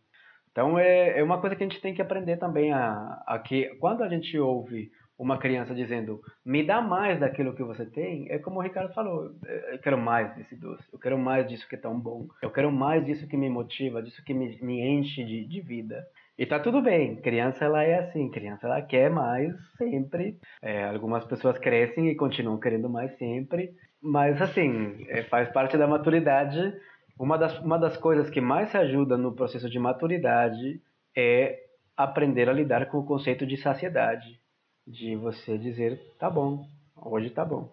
[0.50, 3.74] Então é, é uma coisa que a gente tem que aprender também a, a que
[3.76, 8.38] quando a gente ouve uma criança dizendo me dá mais daquilo que você tem, é
[8.38, 9.30] como o Ricardo falou,
[9.70, 12.70] eu quero mais desse doce, eu quero mais disso que é tão bom, eu quero
[12.70, 16.06] mais disso que me motiva, disso que me, me enche de, de vida.
[16.38, 20.38] E tá tudo bem, criança ela é assim, criança ela quer mais sempre.
[20.60, 23.70] É, algumas pessoas crescem e continuam querendo mais sempre,
[24.02, 26.74] mas assim, é, faz parte da maturidade.
[27.18, 30.78] Uma das, uma das coisas que mais se ajuda no processo de maturidade
[31.16, 31.58] é
[31.96, 34.38] aprender a lidar com o conceito de saciedade,
[34.86, 37.68] de você dizer tá bom, hoje tá bom.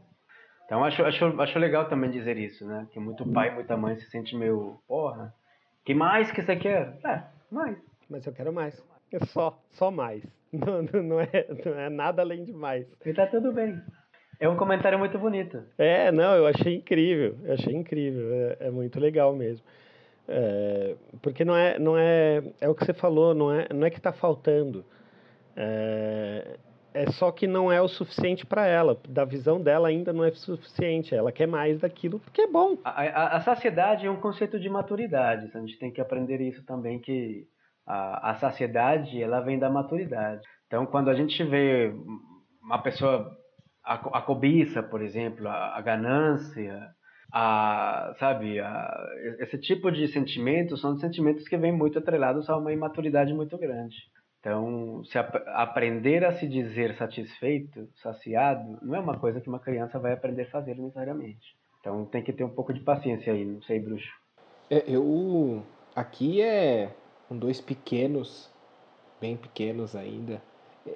[0.65, 2.87] Então acho, acho, acho legal também dizer isso, né?
[2.91, 5.33] Que muito pai e muita mãe se sente meio, porra,
[5.85, 6.97] que mais que você quer?
[7.05, 7.77] É, mais
[8.09, 8.79] mas eu quero mais.
[9.11, 10.23] É só, só mais.
[10.53, 12.85] Não, não, é, não é nada além de mais.
[13.03, 13.81] E tá tudo bem.
[14.39, 15.63] É um comentário muito bonito.
[15.79, 17.35] É, não, eu achei incrível.
[17.43, 18.31] Eu achei incrível.
[18.31, 19.65] É, é muito legal mesmo.
[20.27, 23.89] É, porque não é, não é, é o que você falou, não é, não é
[23.89, 24.85] que está faltando.
[25.57, 26.55] É,
[26.93, 28.99] É só que não é o suficiente para ela.
[29.07, 31.15] Da visão dela ainda não é suficiente.
[31.15, 32.77] Ela quer mais daquilo porque é bom.
[32.83, 35.49] A, a, a saciedade é um conceito de maturidade.
[35.53, 37.47] A gente tem que aprender isso também que
[37.85, 40.41] a, a saciedade ela vem da maturidade.
[40.67, 41.93] Então, quando a gente vê
[42.61, 43.29] uma pessoa
[43.83, 46.89] a, a cobiça, por exemplo, a, a ganância,
[47.31, 49.05] a, sabe, a,
[49.39, 53.95] esse tipo de sentimentos são sentimentos que vêm muito atrelados a uma imaturidade muito grande.
[54.43, 59.59] Então, se ap aprender a se dizer satisfeito, saciado, não é uma coisa que uma
[59.59, 61.55] criança vai aprender a fazer necessariamente.
[61.79, 64.11] Então, tem que ter um pouco de paciência aí, não sei, bruxo.
[64.69, 65.63] É, eu
[65.95, 66.93] aqui é
[67.29, 68.51] com dois pequenos,
[69.21, 70.41] bem pequenos ainda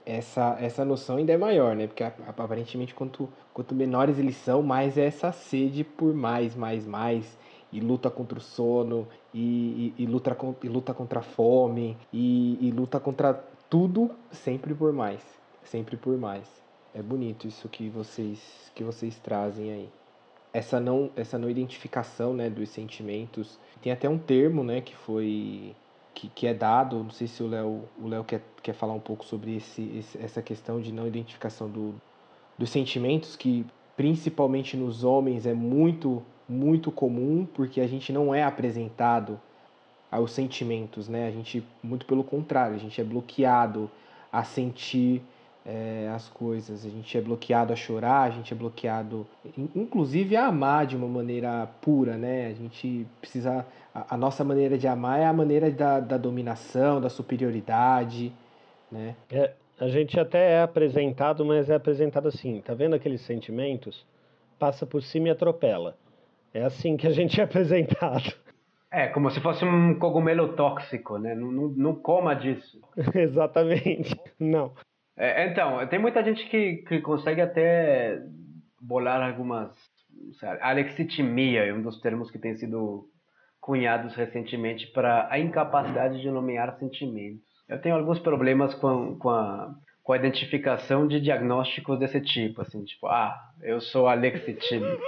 [0.05, 1.87] essa, essa noção ainda é maior, né?
[1.87, 7.37] Porque aparentemente quanto, quanto menores eles são, mais é essa sede por mais, mais, mais.
[7.71, 12.57] E luta contra o sono, e, e, e luta, e luta contra a fome, e,
[12.61, 13.33] e luta contra
[13.69, 15.21] tudo sempre por mais.
[15.63, 16.47] Sempre por mais.
[16.93, 19.89] É bonito isso que vocês, que vocês trazem aí.
[20.53, 23.59] Essa não, essa não identificação né, dos sentimentos.
[23.81, 25.75] Tem até um termo né, que foi
[26.17, 28.99] que, que é dado, não sei se o Léo o Léo quer, quer falar um
[28.99, 31.93] pouco sobre esse, esse, essa questão de não identificação do,
[32.57, 33.63] dos sentimentos, que
[33.95, 39.39] principalmente nos homens é muito, muito comum, porque a gente não é apresentado
[40.09, 41.27] aos sentimentos, né?
[41.27, 43.89] A gente, muito pelo contrário, a gente é bloqueado
[44.31, 45.21] a sentir
[45.65, 46.85] é, as coisas.
[46.85, 49.27] A gente é bloqueado a chorar, a gente é bloqueado,
[49.75, 52.47] inclusive a amar de uma maneira pura, né?
[52.47, 53.65] A gente precisa.
[53.93, 58.31] A, a nossa maneira de amar é a maneira da, da dominação, da superioridade,
[58.89, 59.15] né?
[59.29, 64.05] É, a gente até é apresentado, mas é apresentado assim, tá vendo aqueles sentimentos?
[64.57, 65.95] Passa por cima e atropela.
[66.57, 68.33] É assim que a gente é apresentado.
[68.91, 71.35] É, como se fosse um cogumelo tóxico, né?
[71.35, 72.81] Não, não, não coma disso.
[73.13, 74.19] Exatamente.
[74.39, 74.73] Não.
[75.15, 78.19] É, então, tem muita gente que, que consegue até
[78.81, 79.71] bolar algumas.
[80.39, 83.07] Sabe, alexitimia é um dos termos que tem sido
[83.61, 87.45] cunhados recentemente para a incapacidade de nomear sentimentos.
[87.69, 92.83] Eu tenho alguns problemas com, com, a, com a identificação de diagnósticos desse tipo, assim,
[92.83, 95.03] tipo, ah, eu sou alexitímico.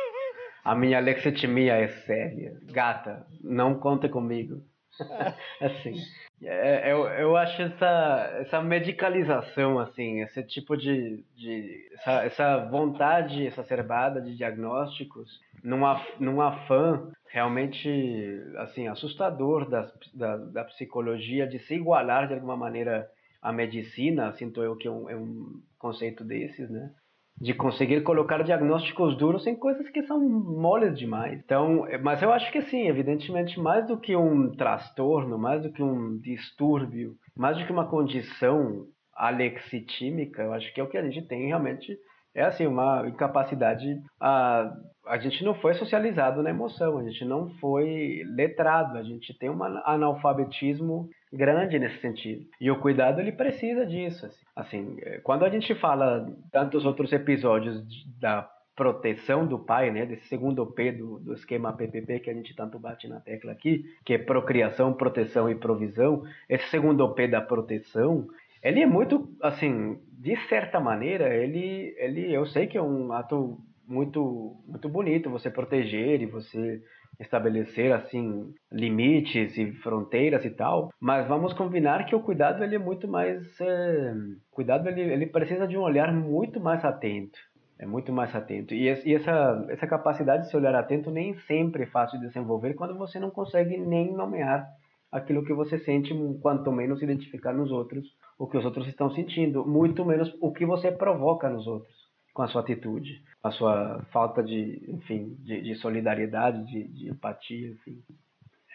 [0.64, 2.58] A minha alexitimia é séria.
[2.72, 4.62] Gata, não conta comigo.
[5.62, 5.96] assim.
[6.42, 11.24] É, eu, eu acho essa, essa medicalização, assim, esse tipo de.
[11.36, 20.64] de essa, essa vontade exacerbada de diagnósticos, num afã realmente assim, assustador da, da, da
[20.64, 23.10] psicologia de se igualar de alguma maneira
[23.42, 26.92] à medicina, sinto eu que é um, é um conceito desses, né?
[27.40, 31.40] De conseguir colocar diagnósticos duros em coisas que são moles demais.
[31.40, 35.82] Então, mas eu acho que sim, evidentemente, mais do que um transtorno, mais do que
[35.82, 41.04] um distúrbio, mais do que uma condição alexitímica, eu acho que é o que a
[41.04, 41.98] gente tem realmente
[42.34, 44.72] é assim uma incapacidade a
[45.10, 49.50] a gente não foi socializado na emoção, a gente não foi letrado, a gente tem
[49.50, 52.46] um analfabetismo grande nesse sentido.
[52.62, 54.28] E o cuidado ele precisa disso.
[54.28, 57.84] Assim, assim é, quando a gente fala tantos outros episódios
[58.20, 62.56] da proteção do pai, né, desse segundo P do, do esquema PPP que a gente
[62.56, 67.42] tanto bate na tecla aqui, que é procriação, proteção e provisão, esse segundo P da
[67.42, 68.28] proteção,
[68.62, 73.58] ele é muito, assim, de certa maneira, ele, ele, eu sei que é um ato
[73.90, 76.82] muito muito bonito você proteger e você
[77.20, 82.80] estabelecer assim limites e fronteiras e tal mas vamos combinar que o cuidado ele é
[82.80, 84.14] muito mais é,
[84.52, 87.40] cuidado ele, ele precisa de um olhar muito mais atento
[87.80, 88.74] é muito mais atento.
[88.74, 92.98] E, essa essa capacidade de se olhar atento nem sempre é fácil de desenvolver quando
[92.98, 94.68] você não consegue nem nomear
[95.10, 98.06] aquilo que você sente quanto menos identificar nos outros
[98.38, 102.42] o que os outros estão sentindo muito menos o que você provoca nos outros com
[102.42, 108.02] a sua atitude, a sua falta de, enfim, de, de solidariedade, de, de, empatia, enfim.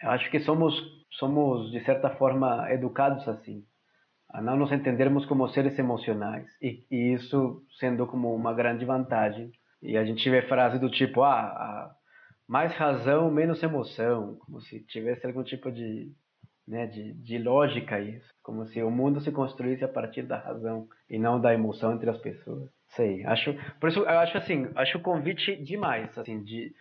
[0.03, 0.73] Eu acho que somos,
[1.11, 3.63] somos de certa forma educados assim,
[4.29, 9.51] a não nos entendermos como seres emocionais e, e isso sendo como uma grande vantagem.
[9.81, 11.95] E a gente vê frase do tipo, ah,
[12.47, 16.11] mais razão, menos emoção, como se tivesse algum tipo de,
[16.67, 20.87] né, de, de lógica isso, como se o mundo se construísse a partir da razão
[21.09, 22.69] e não da emoção entre as pessoas.
[22.95, 26.73] Sei, acho, por isso eu acho assim, acho o convite demais, assim, de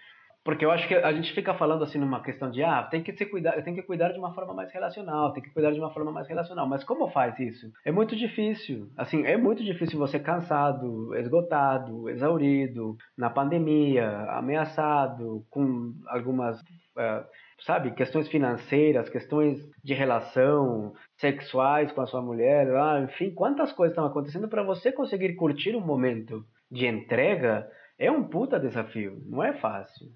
[0.45, 3.17] porque eu acho que a gente fica falando assim numa questão de ah, tem que
[3.17, 5.91] se cuidar, tem que cuidar de uma forma mais relacional, tem que cuidar de uma
[5.91, 6.69] forma mais relacional.
[6.69, 7.73] Mas como faz isso?
[7.83, 8.91] É muito difícil.
[8.95, 17.25] Assim, é muito difícil você cansado, esgotado, exaurido, na pandemia, ameaçado, com algumas uh,
[17.65, 23.93] sabe, questões financeiras, questões de relação sexuais com a sua mulher, ah, enfim, quantas coisas
[23.93, 27.67] estão acontecendo para você conseguir curtir um momento de entrega
[27.99, 30.09] é um puta desafio, não é fácil.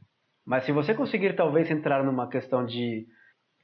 [0.47, 3.07] Mas se você conseguir talvez entrar numa questão de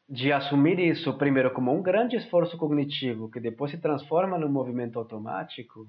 [0.09, 4.99] de assumir isso primeiro como um grande esforço cognitivo que depois se transforma num movimento
[4.99, 5.87] automático,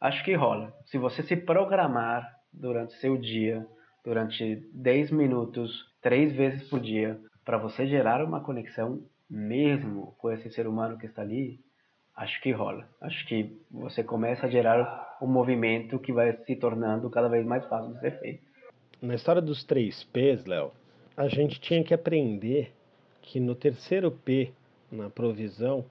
[0.00, 0.72] acho que rola.
[0.86, 3.66] Se você se programar durante seu dia,
[4.04, 10.50] durante 10 minutos, três vezes por dia, para você gerar uma conexão mesmo com esse
[10.50, 11.60] ser humano que está ali,
[12.16, 12.88] acho que rola.
[13.00, 17.64] Acho que você começa a gerar um movimento que vai se tornando cada vez mais
[17.66, 18.42] fácil de ser feito.
[19.00, 20.72] Na história dos três P's, Léo,
[21.16, 22.72] a gente tinha que aprender
[23.22, 24.52] que no terceiro P,
[24.90, 25.84] na provisão,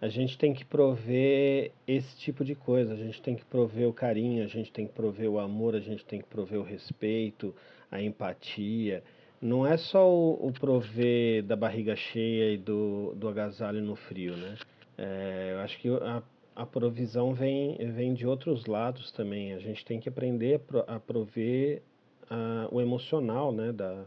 [0.00, 2.94] a gente tem que prover esse tipo de coisa.
[2.94, 5.80] A gente tem que prover o carinho, a gente tem que prover o amor, a
[5.80, 7.54] gente tem que prover o respeito,
[7.90, 9.02] a empatia.
[9.40, 14.36] Não é só o, o prover da barriga cheia e do, do agasalho no frio,
[14.36, 14.56] né?
[14.98, 16.22] É, eu acho que a,
[16.54, 19.54] a provisão vem, vem de outros lados também.
[19.54, 21.82] A gente tem que aprender a, pro, a prover
[22.28, 23.72] a, o emocional, né?
[23.72, 24.04] Da,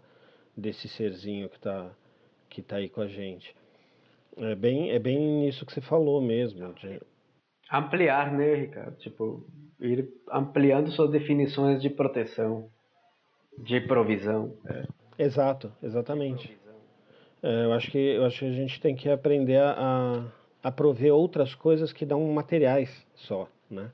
[0.56, 1.92] desse serzinho que está
[2.54, 3.56] que está aí com a gente.
[4.38, 6.74] É bem, é bem nisso que você falou mesmo.
[6.74, 7.02] De...
[7.72, 8.96] Ampliar, né, Ricardo?
[8.98, 9.44] Tipo,
[9.80, 12.70] ir ampliando suas definições de proteção,
[13.58, 14.56] de provisão.
[14.68, 14.84] É.
[15.18, 16.58] Exato, exatamente.
[17.42, 20.26] É, eu, acho que, eu acho que a gente tem que aprender a,
[20.64, 23.92] a prover outras coisas que dão materiais só, né?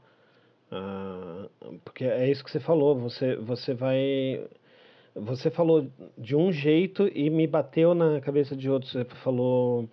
[0.72, 1.48] Ah,
[1.84, 4.48] porque é isso que você falou, você, você vai
[5.16, 8.88] você falou de um jeito e me bateu na cabeça de outro.
[8.88, 9.90] Você falou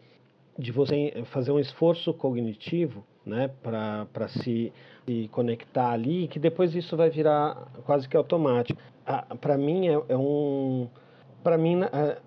[0.59, 4.72] de você fazer um esforço cognitivo, né, para se,
[5.05, 8.81] se conectar ali, que depois isso vai virar quase que automático.
[9.41, 10.89] Para mim é, é um,
[11.47, 11.76] para mim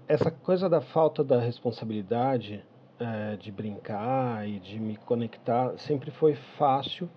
[0.08, 2.64] essa coisa da falta da responsabilidade
[2.98, 7.10] é, de brincar e de me conectar sempre foi fácil,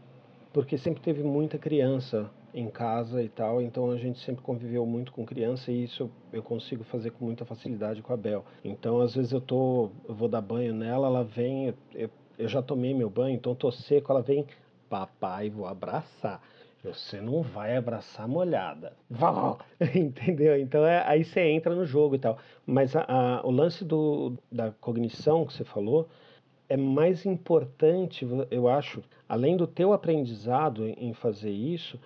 [0.53, 5.13] porque sempre teve muita criança em casa e tal, então a gente sempre conviveu muito
[5.13, 8.45] com criança e isso eu consigo fazer com muita facilidade com a Bel.
[8.65, 12.61] Então às vezes eu tô, eu vou dar banho nela, ela vem, eu, eu já
[12.61, 14.45] tomei meu banho, então tô seco, ela vem,
[14.91, 16.43] papai, vou abraçar.
[16.83, 18.93] Você não vai abraçar molhada.
[19.09, 19.57] Vá!
[19.95, 20.59] Entendeu?
[20.59, 22.39] Então é, aí você entra no jogo e tal.
[22.67, 26.09] Mas a, a, o lance do, da cognição que você falou
[26.69, 32.01] é mais importante, eu acho, além do teu aprendizado em fazer isso,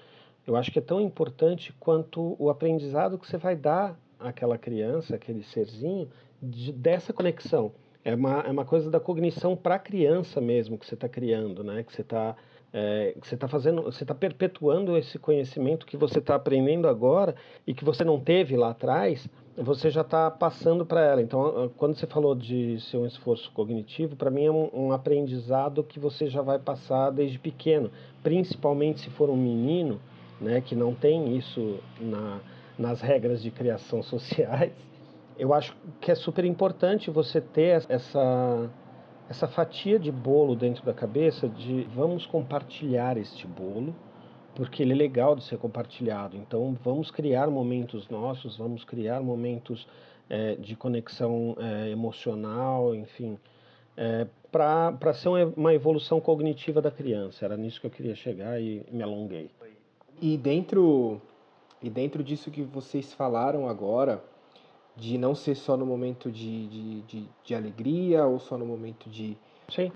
[0.47, 5.17] eu acho que é tão importante quanto o aprendizado que você vai dar àquela criança,
[5.17, 6.09] aquele serzinho,
[6.43, 7.73] de, dessa conexão.
[8.05, 11.65] É uma, é uma coisa da cognição para a criança mesmo que você está criando,
[11.65, 11.83] né?
[11.83, 12.37] Que você está
[12.79, 17.35] é, você está fazendo, você está perpetuando esse conhecimento que você está aprendendo agora
[17.67, 21.23] e que você não teve lá atrás, você já está passando para ela.
[21.23, 25.83] Então, quando você falou de ser um esforço cognitivo, para mim é um, um, aprendizado
[25.83, 27.91] que você já vai passar desde pequeno,
[28.23, 29.99] principalmente se for um menino
[30.39, 32.41] né, que não tem isso na,
[32.79, 34.73] nas regras de criação sociais,
[35.39, 38.71] eu acho que é super importante você ter essa,
[39.29, 43.95] essa fatia de bolo dentro da cabeça de vamos compartilhar este bolo,
[44.55, 46.37] porque ele é legal de ser compartilhado.
[46.37, 49.87] Então vamos criar momentos nossos, vamos criar momentos
[50.31, 53.39] é, de conexão é, emocional, enfim,
[53.97, 57.45] é, para ser uma evolução cognitiva da criança.
[57.45, 59.51] Era nisso que eu queria chegar e me alonguei.
[60.21, 61.21] E dentro,
[61.83, 64.23] e dentro disso que vocês falaram agora,
[64.97, 69.11] de não ser só no momento de, de, de, de alegria ou só no momento
[69.11, 69.37] de,
[69.69, 69.93] Sim.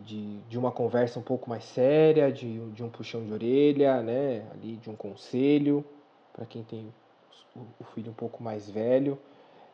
[0.00, 4.46] de, de uma conversa um pouco mais séria, de, de um puxão de orelha, né?
[4.52, 5.84] Ali de um conselho
[6.32, 6.92] para quem tem
[7.78, 9.18] o filho um pouco mais velho.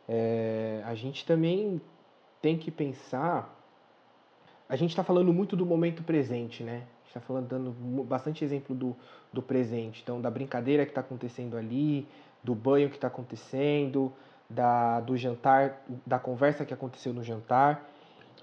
[0.08, 1.80] É, a gente também
[2.42, 3.54] tem que pensar.
[4.68, 6.82] A gente está falando muito do momento presente, né?
[7.18, 8.94] está falando, dando bastante exemplo do,
[9.32, 10.00] do presente.
[10.02, 12.06] Então, da brincadeira que está acontecendo ali,
[12.42, 14.12] do banho que está acontecendo,
[14.48, 17.88] da, do jantar, da conversa que aconteceu no jantar.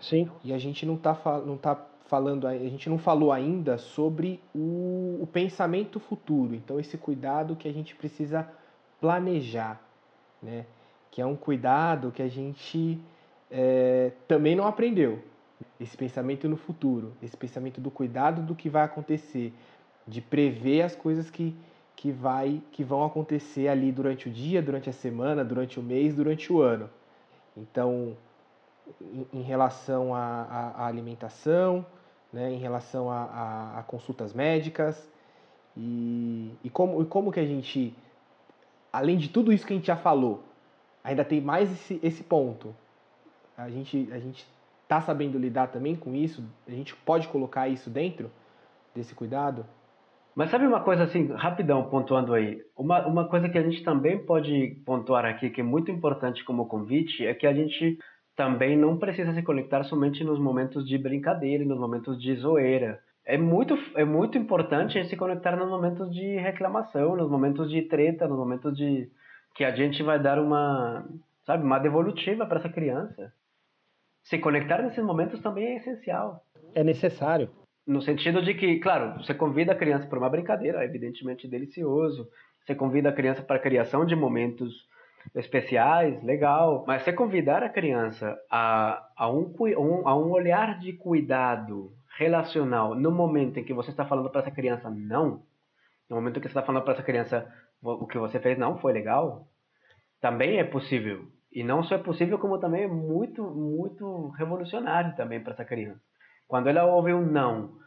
[0.02, 0.30] Sim.
[0.44, 1.14] E a gente não está
[1.46, 1.76] não tá
[2.06, 6.54] falando, a gente não falou ainda sobre o, o pensamento futuro.
[6.54, 8.48] Então, esse cuidado que a gente precisa
[9.00, 9.82] planejar,
[10.42, 10.66] né?
[11.10, 13.00] Que é um cuidado que a gente
[13.50, 15.22] é, também não aprendeu
[15.80, 19.54] esse pensamento no futuro, esse pensamento do cuidado do que vai acontecer,
[20.08, 21.56] de prever as coisas que,
[22.04, 26.14] que, vai, que vão acontecer ali durante o dia, durante a semana, durante o mês,
[26.14, 26.90] durante o ano.
[27.56, 28.18] Então,
[29.02, 31.86] em, em relação à alimentação,
[32.34, 35.10] né, em relação a, consultas médicas,
[35.78, 37.96] e, e, como, e como que a gente,
[38.92, 40.44] além de tudo isso que a gente já falou,
[41.06, 42.76] ainda tem mais esse, esse ponto.
[43.58, 44.46] A gente a gente
[44.82, 46.44] está sabendo lidar também com isso?
[46.68, 48.30] A gente pode colocar isso dentro
[48.94, 49.66] desse cuidado?
[50.36, 52.62] Mas sabe uma coisa assim, rapidão, pontuando aí.
[52.76, 56.68] Uma, uma coisa que a gente também pode pontuar aqui, que é muito importante como
[56.68, 58.00] convite, é que a gente
[58.36, 63.00] também não precisa se conectar somente nos momentos de brincadeira e nos momentos de zoeira.
[63.26, 67.70] É muito, é muito importante a gente se conectar nos momentos de reclamação, nos momentos
[67.70, 69.10] de treta, nos momentos de
[69.56, 71.06] que a gente vai dar uma,
[71.46, 73.32] sabe, uma devolutiva para essa criança.
[74.24, 76.44] Se conectar nesses momentos também é essencial.
[76.74, 77.50] É necessário.
[77.86, 82.30] No sentido de que, claro, você convida a criança para uma brincadeira, evidentemente delicioso.
[82.66, 84.74] Você convida a criança para a criação de momentos
[85.36, 86.86] especiais, legal.
[86.88, 89.54] Mas você convidar a criança a, a, um,
[90.06, 94.52] a um olhar de cuidado relacional no momento em que você está falando para essa
[94.52, 95.44] criança não,
[96.10, 98.78] no momento em que você está falando para essa criança o que você fez não
[98.78, 99.48] foi legal,
[100.22, 101.26] também é possível.
[101.52, 106.02] E não só é possível, como também é muito, muito revolucionário também para essa criança.
[106.54, 107.80] Quando ela ouve um não,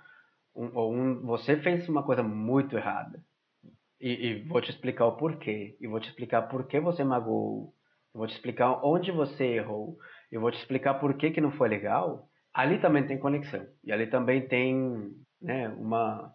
[0.52, 3.22] um, ou um, você fez uma coisa muito errada,
[4.00, 7.72] e, e, vou te explicar o porquê, e vou te explicar por que você magoou,
[8.12, 9.96] eu vou te explicar onde você errou,
[10.32, 13.64] eu vou te explicar por que, que não foi legal, ali também tem conexão.
[13.84, 16.34] E ali também tem né, uma,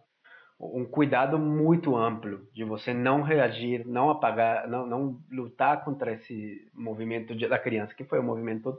[0.58, 6.66] um cuidado muito amplo de você não reagir, não apagar, não, não lutar contra esse
[6.74, 8.74] movimento da criança, que foi um movimento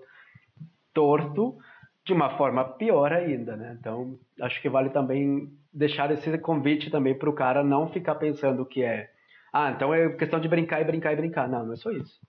[0.94, 1.58] torto,
[2.04, 3.76] de uma forma pior ainda, né?
[3.78, 8.66] Então, acho que vale também deixar esse convite também para o cara não ficar pensando
[8.66, 9.08] que é,
[9.52, 11.48] ah, então é questão de brincar e brincar e brincar.
[11.48, 12.20] Não, não é só isso.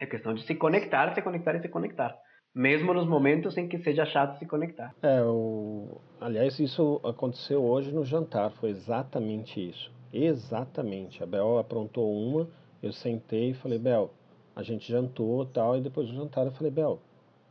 [0.00, 2.16] É questão de se conectar, se conectar e se conectar.
[2.54, 4.94] Mesmo nos momentos em que seja chato se conectar.
[5.02, 6.00] É, o...
[6.20, 9.92] aliás, isso aconteceu hoje no jantar, foi exatamente isso.
[10.12, 11.22] Exatamente.
[11.22, 12.48] A Bel aprontou uma,
[12.82, 14.10] eu sentei e falei, Bel,
[14.56, 17.00] a gente jantou tal, e depois do jantar eu falei, Bel,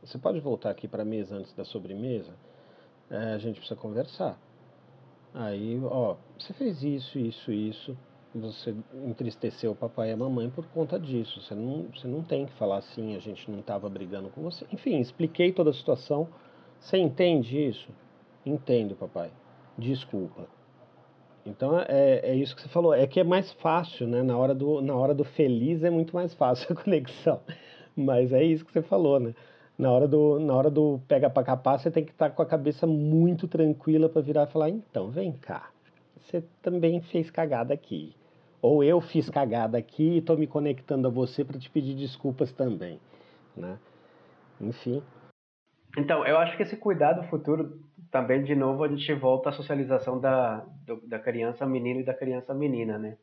[0.02, 2.32] você pode voltar aqui para a mesa antes da sobremesa?
[3.10, 4.38] É, a gente precisa conversar.
[5.34, 7.96] Aí, ó, você fez isso, isso, isso.
[8.34, 8.74] Você
[9.06, 11.40] entristeceu o papai e a mamãe por conta disso.
[11.40, 14.66] Você não, você não tem que falar assim, a gente não estava brigando com você.
[14.72, 16.28] Enfim, expliquei toda a situação.
[16.78, 17.88] Você entende isso?
[18.44, 19.30] Entendo, papai.
[19.76, 20.46] Desculpa.
[21.44, 22.92] Então é, é isso que você falou.
[22.92, 24.22] É que é mais fácil, né?
[24.22, 27.40] Na hora do, na hora do feliz é muito mais fácil a conexão.
[27.96, 29.34] Mas é isso que você falou, né?
[29.78, 32.46] Na hora do, na hora do pega para capar, você tem que estar com a
[32.46, 35.70] cabeça muito tranquila para virar e falar: então, vem cá,
[36.16, 38.14] você também fez cagada aqui.
[38.60, 42.52] Ou eu fiz cagada aqui e estou me conectando a você para te pedir desculpas
[42.52, 42.98] também.
[43.56, 43.78] Né?
[44.60, 45.00] Enfim.
[45.96, 50.20] Então, eu acho que esse cuidado futuro também, de novo, a gente volta à socialização
[50.20, 53.16] da, do, da criança menino e da criança menina, né?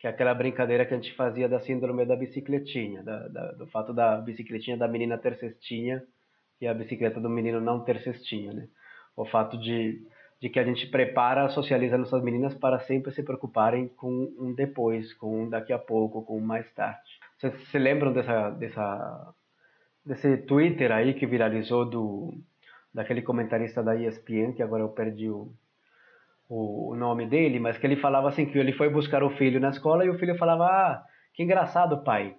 [0.00, 3.66] Que é aquela brincadeira que a gente fazia da síndrome da bicicletinha, da, da, do
[3.66, 6.02] fato da bicicletinha da menina ter cestinha
[6.58, 8.66] e a bicicleta do menino não ter cestinha, né?
[9.14, 10.02] O fato de,
[10.40, 15.12] de que a gente prepara, socializa nossas meninas para sempre se preocuparem com um depois,
[15.12, 17.20] com um daqui a pouco, com um mais tarde.
[17.36, 19.34] Vocês se lembram dessa, dessa,
[20.04, 22.34] desse Twitter aí que viralizou do
[22.92, 25.52] daquele comentarista da ESPN, que agora eu perdi o,
[26.50, 29.70] o, nome dele, mas que ele falava assim que ele foi buscar o filho na
[29.70, 32.34] escola e o filho falava: "Ah, que engraçado, pai.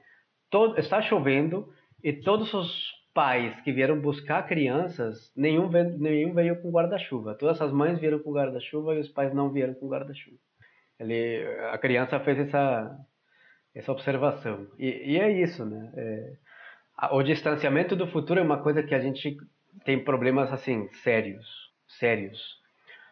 [0.49, 1.69] Todo, está chovendo
[2.03, 7.35] e todos os pais que vieram buscar crianças, nenhum veio, nenhum veio com guarda-chuva.
[7.35, 10.37] Todas as mães vieram com guarda-chuva e os pais não vieram com guarda-chuva.
[10.99, 12.97] Ele, a criança fez essa
[13.73, 14.67] essa observação.
[14.77, 15.91] E, e é isso, né?
[15.95, 16.33] É,
[17.13, 19.37] o distanciamento do futuro é uma coisa que a gente
[19.85, 21.47] tem problemas assim sérios,
[21.87, 22.60] sérios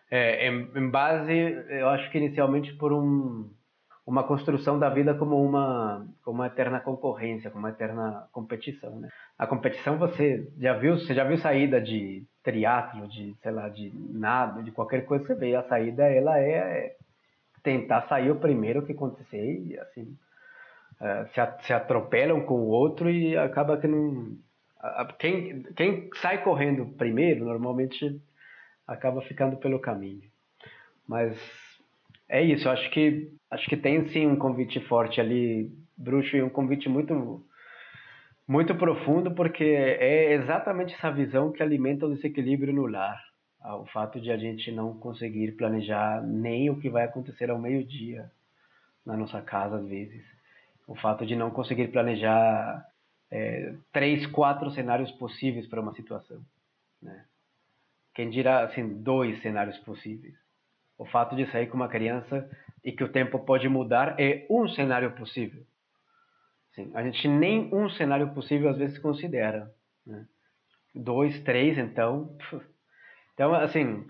[0.09, 1.33] é, em, em, base,
[1.69, 3.49] eu acho que inicialmente por um,
[4.05, 9.09] uma construção da vida como uma, como uma eterna concorrência, como uma eterna competição, né?
[9.37, 13.91] A competição você já viu, você já viu saída de triatlo, de sei lá, de
[14.09, 16.95] nada, de qualquer coisa que você vê, a saída ela é
[17.61, 20.17] tentar sair o primeiro que acontecer e assim
[20.99, 24.37] é, se, se atropelam com o outro e acaba que não
[25.17, 28.21] quem, quem sai correndo primeiro normalmente
[28.89, 30.29] acaba ficando pelo caminho.
[31.07, 31.37] Mas
[32.27, 36.49] é isso, acho que acho que tem sim um convite forte ali, bruxo, e um
[36.49, 37.43] convite muito
[38.47, 43.23] muito profundo, porque é exatamente essa visão que alimenta o desequilíbrio no lar.
[43.61, 47.59] Ah, o fato de a gente não conseguir planejar nem o que vai acontecer ao
[47.59, 48.31] meio-dia
[49.05, 50.23] na nossa casa, às vezes.
[50.87, 52.83] O fato de não conseguir planejar
[53.29, 56.41] é, três, quatro cenários possíveis para uma situação.
[57.01, 57.23] Né?
[58.13, 60.35] Quem dirá assim dois cenários possíveis.
[60.97, 62.49] O fato de sair com uma criança
[62.83, 65.63] e que o tempo pode mudar é um cenário possível.
[66.71, 69.71] Assim, a gente nem um cenário possível às vezes considera.
[70.05, 70.25] Né?
[70.93, 72.37] Dois, três, então.
[73.33, 74.05] Então, assim,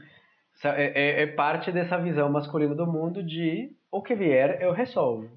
[0.63, 5.29] é, é, é parte dessa visão masculina do mundo de o que vier eu resolvo.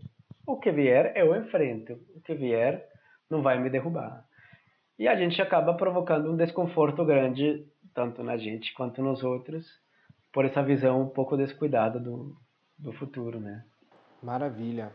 [0.47, 1.99] O que vier eu enfrento.
[2.15, 2.87] O que vier
[3.31, 4.25] não vai me derrubar.
[4.99, 9.67] E a gente acaba provocando um desconforto grande, tanto na gente quanto nos outros,
[10.33, 12.37] por essa visão um pouco descuidada do,
[12.79, 13.65] do futuro, né?
[14.23, 14.93] Maravilha.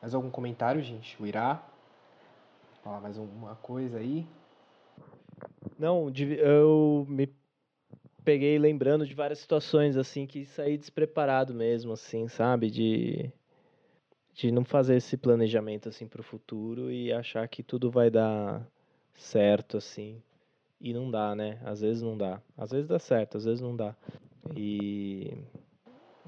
[0.00, 1.20] Mais algum comentário, gente?
[1.22, 1.62] O Irá?
[2.82, 4.26] Falar mais alguma coisa aí?
[5.78, 7.32] Não, eu me
[8.24, 12.70] peguei lembrando de várias situações assim que saí despreparado mesmo, assim, sabe?
[12.70, 13.32] De
[14.34, 18.66] de não fazer esse planejamento assim para o futuro e achar que tudo vai dar
[19.14, 20.20] certo assim.
[20.84, 21.58] E não dá, né?
[21.64, 22.42] Às vezes não dá.
[22.58, 23.96] Às vezes dá certo, às vezes não dá.
[24.54, 25.32] E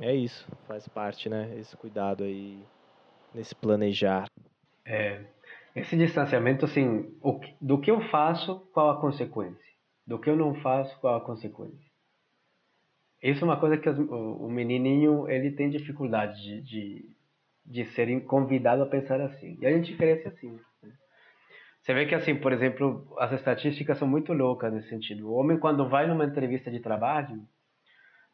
[0.01, 1.55] é isso, faz parte, né?
[1.59, 2.59] Esse cuidado aí
[3.35, 4.31] nesse planejar.
[4.83, 5.23] É,
[5.75, 9.63] esse distanciamento, assim, o, do que eu faço, qual a consequência?
[10.07, 11.91] Do que eu não faço, qual a consequência?
[13.23, 17.11] Isso é uma coisa que o, o menininho ele tem dificuldade de, de,
[17.63, 19.59] de ser convidado a pensar assim.
[19.61, 20.59] E a gente cresce assim.
[21.87, 25.29] Você vê que, assim, por exemplo, as estatísticas são muito loucas nesse sentido.
[25.29, 27.41] O homem, quando vai numa entrevista de trabalho,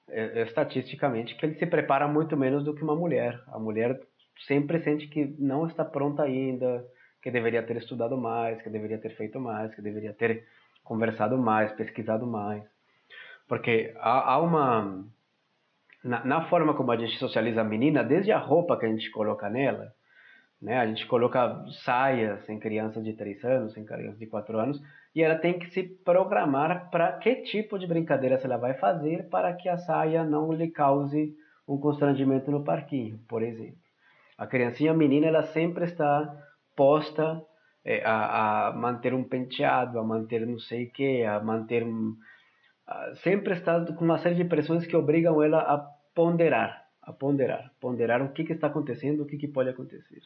[0.08, 3.38] é, é, estatisticamente, que ele se prepara muito menos do que uma mulher.
[3.48, 4.00] A mulher
[4.46, 6.82] sempre sente que não está pronta ainda,
[7.20, 10.46] que deveria ter estudado mais, que deveria ter feito mais, que deveria ter
[10.82, 12.64] conversado mais, pesquisado mais.
[13.46, 15.04] Porque há, há uma.
[16.02, 19.10] Na, na, forma como a gente socializa a menina, desde a roupa que a gente
[19.10, 19.92] coloca nela,
[20.62, 20.78] né?
[20.78, 24.80] A gente coloca saias em crianças de 3 anos, em crianças de 4 anos,
[25.14, 29.52] e ela tem que se programar para que tipo de brincadeira ela vai fazer para
[29.52, 31.34] que a saia não lhe cause
[31.68, 33.82] um constrangimento no parquinho, por exemplo.
[34.38, 36.32] A criancinha menina ela sempre está
[36.76, 37.44] posta
[37.84, 42.16] é, a, a, manter um penteado, a manter não sei o que, a manter um,
[42.86, 45.78] a, sempre está com uma série de pressões que obrigam ela a
[46.14, 50.22] ponderar, a ponderar, ponderar o que, que está acontecendo, o que, que pode acontecer.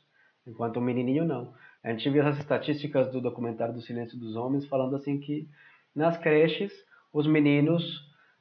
[0.47, 1.53] Enquanto o menininho não.
[1.83, 5.49] A gente viu as estatísticas do documentário do Silêncio dos Homens falando assim que
[5.95, 6.73] nas creches
[7.13, 7.83] os meninos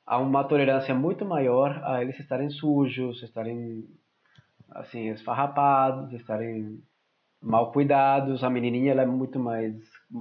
[0.05, 3.85] há uma tolerância muito maior a eles estarem sujos, estarem
[4.69, 6.81] assim esfarrapados, estarem
[7.41, 8.43] mal cuidados.
[8.43, 9.75] A menininha ela é muito mais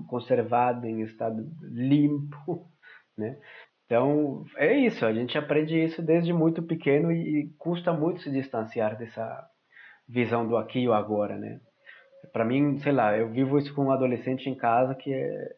[0.07, 2.71] conservada em estado limpo,
[3.17, 3.39] né?
[3.87, 5.05] Então é isso.
[5.05, 9.47] A gente aprende isso desde muito pequeno e, custa muito se distanciar dessa
[10.09, 11.61] visão do aqui e o agora, né?
[12.33, 15.55] Para mim, sei lá, eu vivo isso com um adolescente em casa que é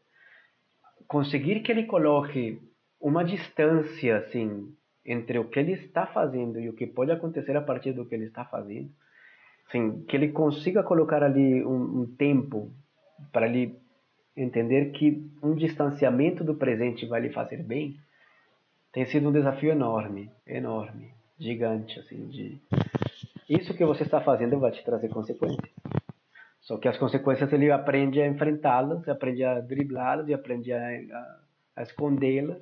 [1.07, 2.61] conseguir que ele coloque
[3.01, 7.61] uma distância assim entre o que ele está fazendo e o que pode acontecer a
[7.61, 8.91] partir do que ele está fazendo,
[9.69, 12.73] assim, que ele consiga colocar ali um, um tempo
[13.33, 13.79] para ele
[14.37, 17.97] entender que um distanciamento do presente vai lhe fazer bem,
[18.93, 22.61] tem sido um desafio enorme, enorme, gigante, assim, de
[23.49, 25.71] isso que você está fazendo vai te trazer consequências.
[26.67, 31.41] Só que as consequências ele aprende a enfrentá-las, aprende a driblá-las e aprende a, a,
[31.77, 32.61] a escondê-las.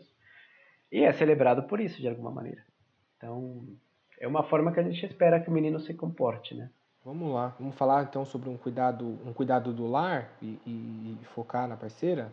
[0.92, 2.62] E é celebrado por isso, de alguma maneira.
[3.16, 3.66] Então,
[4.20, 6.70] é uma forma que a gente espera que o menino se comporte, né?
[7.02, 11.24] Vamos lá, vamos falar então sobre um cuidado, um cuidado do lar e, e, e
[11.34, 12.30] focar na parceira?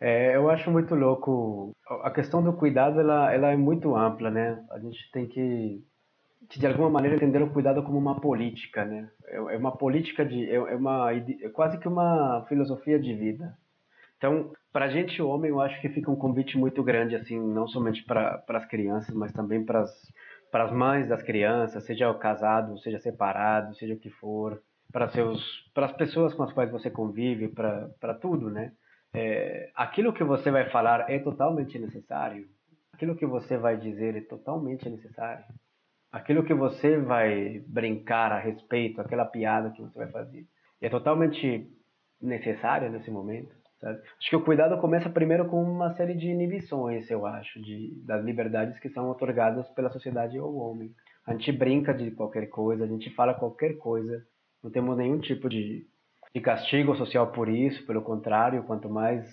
[0.00, 1.70] É, eu acho muito louco.
[2.02, 4.66] A questão do cuidado ela, ela é muito ampla, né?
[4.72, 5.80] A gente tem que
[6.48, 9.10] que de alguma maneira entenderam o cuidado como uma política, né?
[9.24, 13.56] É, é uma política de, é, é uma é quase que uma filosofia de vida.
[14.16, 17.68] Então, para a gente homem, eu acho que fica um convite muito grande, assim, não
[17.68, 23.74] somente para as crianças, mas também para as mães das crianças, seja casado, seja separado,
[23.74, 25.42] seja o que for, para seus,
[25.74, 28.72] para as pessoas com as quais você convive, para tudo, né?
[29.12, 32.48] É, aquilo que você vai falar é totalmente necessário.
[32.92, 35.44] Aquilo que você vai dizer é totalmente necessário
[36.10, 40.46] aquilo que você vai brincar a respeito, aquela piada que você vai fazer,
[40.80, 41.70] é totalmente
[42.20, 43.54] necessária nesse momento.
[43.80, 43.98] Sabe?
[43.98, 48.24] Acho que o cuidado começa primeiro com uma série de inibições, eu acho, de, das
[48.24, 50.90] liberdades que são otorgadas pela sociedade ao homem.
[51.26, 54.24] A gente brinca de qualquer coisa, a gente fala qualquer coisa,
[54.62, 55.86] não temos nenhum tipo de,
[56.34, 59.26] de castigo social por isso, pelo contrário, quanto mais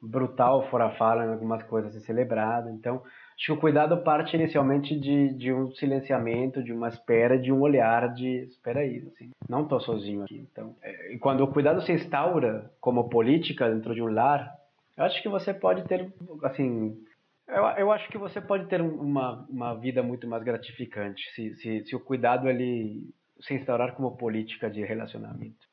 [0.00, 2.70] brutal for a fala em algumas coisas é celebrado.
[2.70, 3.02] Então,
[3.38, 7.60] Acho que o cuidado parte inicialmente de, de um silenciamento, de uma espera, de um
[7.60, 10.44] olhar de espera aí, assim, não estou sozinho aqui.
[10.50, 14.52] Então, é, e quando o cuidado se instaura como política dentro de um lar,
[14.96, 16.12] eu acho que você pode ter,
[16.42, 17.00] assim,
[17.46, 21.84] eu, eu acho que você pode ter uma, uma vida muito mais gratificante se, se,
[21.84, 23.08] se o cuidado ele
[23.40, 25.68] se instaurar como política de relacionamento.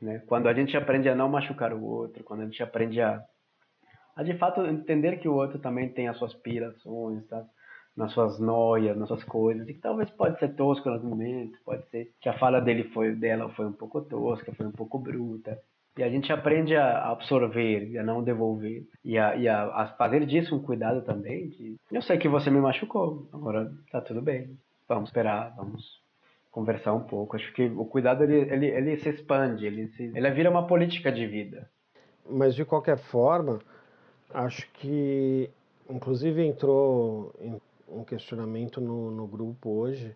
[0.00, 0.22] Né?
[0.26, 3.22] Quando a gente aprende a não machucar o outro, quando a gente aprende a,
[4.20, 7.42] a de fato entender que o outro também tem as suas pirações, tá?
[7.96, 11.88] nas suas noias, nas suas coisas, e que talvez pode ser tosco no momento, pode
[11.88, 15.58] ser que a fala dele foi dela foi um pouco tosca, foi um pouco bruta.
[15.96, 18.84] E a gente aprende a absorver a não devolver.
[19.04, 21.48] E a, e a, a fazer disso um cuidado também.
[21.48, 24.56] De, eu sei que você me machucou, agora tá tudo bem.
[24.86, 25.82] Vamos esperar, vamos
[26.50, 27.36] conversar um pouco.
[27.36, 31.10] Acho que o cuidado ele, ele, ele se expande, ele, se, ele vira uma política
[31.10, 31.68] de vida.
[32.28, 33.58] Mas de qualquer forma,
[34.32, 35.50] acho que
[35.88, 37.32] inclusive entrou
[37.88, 40.14] um questionamento no, no grupo hoje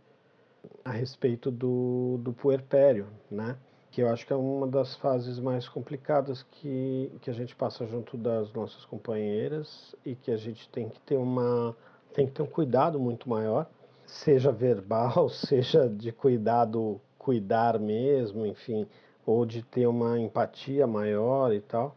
[0.85, 3.57] a respeito do, do puerpério, né?
[3.91, 7.87] Que eu acho que é uma das fases mais complicadas que, que a gente passa
[7.87, 11.77] junto das nossas companheiras e que a gente tem que ter uma
[12.13, 13.69] tem que ter um cuidado muito maior
[14.07, 18.87] seja verbal, seja de cuidado, cuidar mesmo, enfim,
[19.27, 21.97] ou de ter uma empatia maior e tal.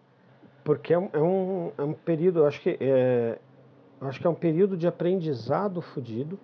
[0.68, 3.40] Porque é um, é um, é um período, acho que é,
[4.02, 6.38] acho que é um período de aprendizado fodido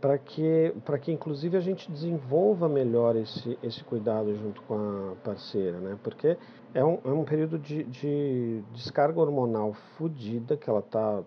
[0.00, 5.14] para que, para que inclusive a gente desenvolva melhor esse, esse cuidado junto com a
[5.22, 5.96] parceira, né?
[6.02, 6.36] Porque
[6.74, 11.22] é um, é um período de, de descarga hormonal fodida que ela está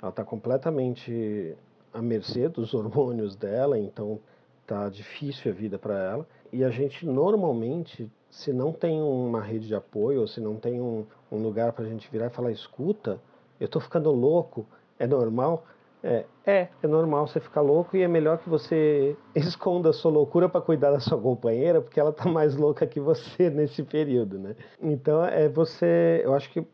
[0.00, 1.54] ela tá completamente
[1.92, 4.18] à mercê dos hormônios dela, então
[4.66, 6.26] tá difícil a vida para ela.
[6.52, 10.80] E a gente normalmente, se não tem uma rede de apoio, ou se não tem
[10.80, 13.20] um, um lugar para a gente virar e falar, escuta,
[13.60, 14.66] eu tô ficando louco,
[14.98, 15.64] é normal?
[16.02, 20.10] É, é, é normal você ficar louco e é melhor que você esconda a sua
[20.10, 24.38] loucura para cuidar da sua companheira, porque ela tá mais louca que você nesse período,
[24.38, 24.54] né?
[24.80, 26.64] Então, é você, eu acho que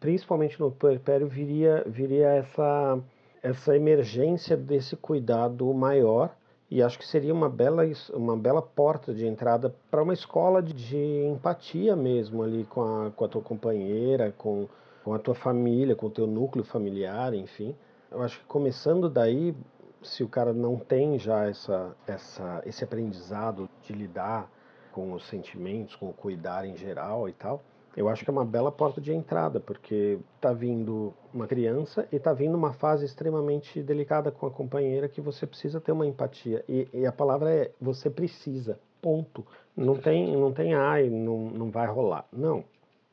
[0.00, 2.98] principalmente no puerpério viria viria essa
[3.42, 6.34] essa emergência desse cuidado maior
[6.72, 7.82] e acho que seria uma bela,
[8.14, 10.96] uma bela porta de entrada para uma escola de, de,
[11.26, 14.66] empatia mesmo ali com a, com a tua companheira, com,
[15.04, 17.76] com a tua família, com o teu núcleo familiar, enfim.
[18.10, 19.54] Eu acho que começando daí,
[20.02, 24.50] se o cara não tem já essa, essa, esse aprendizado de lidar
[24.92, 27.62] com os sentimentos, com o cuidar em geral e tal,
[27.96, 32.16] eu acho que é uma bela porta de entrada, porque está vindo uma criança e
[32.16, 36.64] está vindo uma fase extremamente delicada com a companheira que você precisa ter uma empatia.
[36.68, 39.46] E, e a palavra é você precisa, ponto.
[39.76, 42.26] Não tem, não tem ai, não, não vai rolar.
[42.32, 42.64] Não.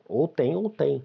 [0.08, 1.04] Ou tem ou tem.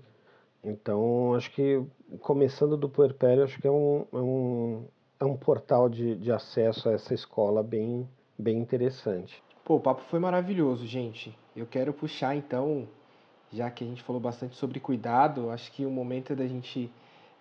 [0.63, 1.83] Então, acho que
[2.21, 4.85] começando do puerpério, acho que é um, é um,
[5.19, 8.07] é um portal de, de acesso a essa escola bem,
[8.37, 9.43] bem interessante.
[9.65, 11.37] Pô, o papo foi maravilhoso, gente.
[11.55, 12.87] Eu quero puxar então
[13.51, 16.91] já que a gente falou bastante sobre cuidado, acho que o momento da gente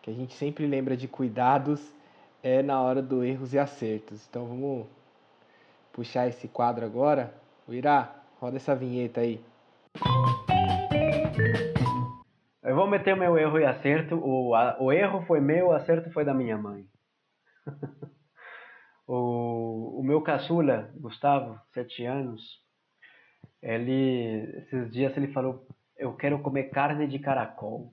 [0.03, 1.81] que a gente sempre lembra de cuidados
[2.43, 4.27] é na hora do erros e acertos.
[4.29, 4.87] Então vamos
[5.93, 7.33] puxar esse quadro agora.
[7.67, 9.43] O Irá, roda essa vinheta aí.
[12.63, 14.17] Eu vou meter meu erro e acerto.
[14.17, 16.87] O, a, o erro foi meu, o acerto foi da minha mãe.
[19.07, 22.43] o, o meu caçula, Gustavo, sete anos,
[23.63, 25.67] ele esses dias ele falou
[25.99, 27.93] eu quero comer carne de caracol.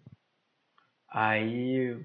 [1.10, 1.97] Aí,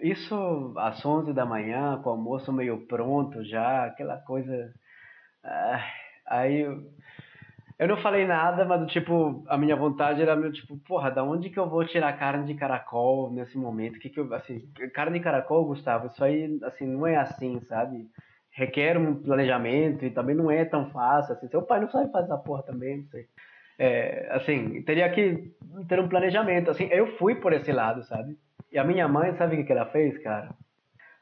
[0.00, 4.72] isso às 11 da manhã, com o almoço meio pronto já, aquela coisa.
[5.44, 5.84] Ah,
[6.28, 6.66] aí
[7.78, 11.50] eu não falei nada, mas tipo, a minha vontade era meu tipo, porra, da onde
[11.50, 13.98] que eu vou tirar carne de caracol nesse momento?
[13.98, 14.60] Que que eu, assim,
[14.94, 18.06] carne de caracol, Gustavo, isso aí, assim, não é assim, sabe?
[18.52, 21.48] Requer um planejamento e também não é tão fácil, assim.
[21.48, 23.26] Seu pai não sabe fazer essa porra também, não sei.
[23.78, 25.52] É, assim, teria que
[25.88, 26.70] ter um planejamento.
[26.70, 28.36] Assim, eu fui por esse lado, sabe?
[28.70, 30.50] E a minha mãe, sabe o que ela fez, cara?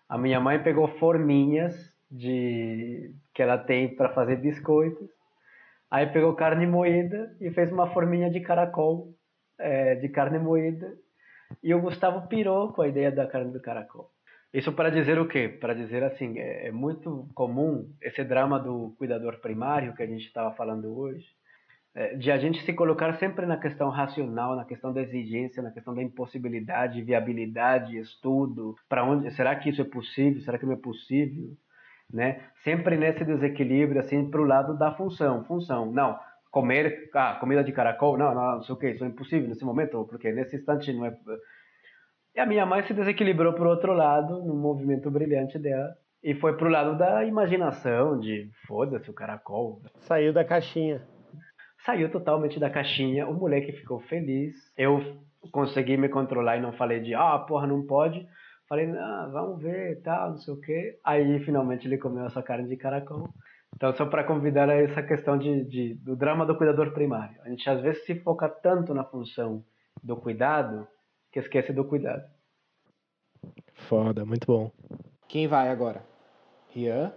[0.09, 1.75] A minha mãe pegou forminhas
[2.11, 5.09] de que ela tem para fazer biscoitos.
[5.91, 9.15] Aí pegou carne moída e fez uma forminha de caracol,
[9.59, 10.93] é, de carne moída.
[11.63, 14.11] E o Gustavo pirou com a ideia da carne do caracol.
[14.53, 15.49] Isso para dizer o quê?
[15.49, 20.27] Para dizer assim, é, é muito comum esse drama do cuidador primário que a gente
[20.27, 21.27] estava falando hoje
[22.17, 25.95] de a gente se colocar sempre na questão racional, na questão da exigência, na questão
[25.95, 30.41] da impossibilidade, viabilidade, estudo, para onde, será que isso é possível?
[30.41, 31.51] Será que não é possível?
[32.11, 32.41] Né?
[32.65, 35.93] Sempre nesse desequilíbrio assim para o lado da função, função.
[35.93, 36.19] Não,
[36.51, 39.65] comer, ah, comida de caracol, não, não, não sei o que, isso é impossível nesse
[39.65, 41.15] momento, porque nesse instante não é.
[42.35, 46.35] E a minha mãe se desequilibrou para o outro lado, num movimento brilhante dela, e
[46.35, 49.83] foi para o lado da imaginação, de foda-se o caracol.
[50.01, 51.03] Saiu da caixinha
[51.85, 54.55] saiu totalmente da caixinha, o moleque ficou feliz.
[54.77, 55.01] Eu
[55.51, 58.27] consegui me controlar e não falei de, ah, porra, não pode.
[58.69, 60.99] Falei, ah, vamos ver, tal, não sei o quê.
[61.05, 63.29] Aí finalmente ele comeu essa carne de caracol.
[63.75, 67.41] Então, só para convidar a essa questão de, de, do drama do cuidador primário.
[67.43, 69.65] A gente às vezes se foca tanto na função
[70.03, 70.87] do cuidado
[71.33, 72.23] que esquece do cuidado.
[73.89, 74.71] Foda, muito bom.
[75.29, 76.05] Quem vai agora?
[76.69, 77.13] Rian?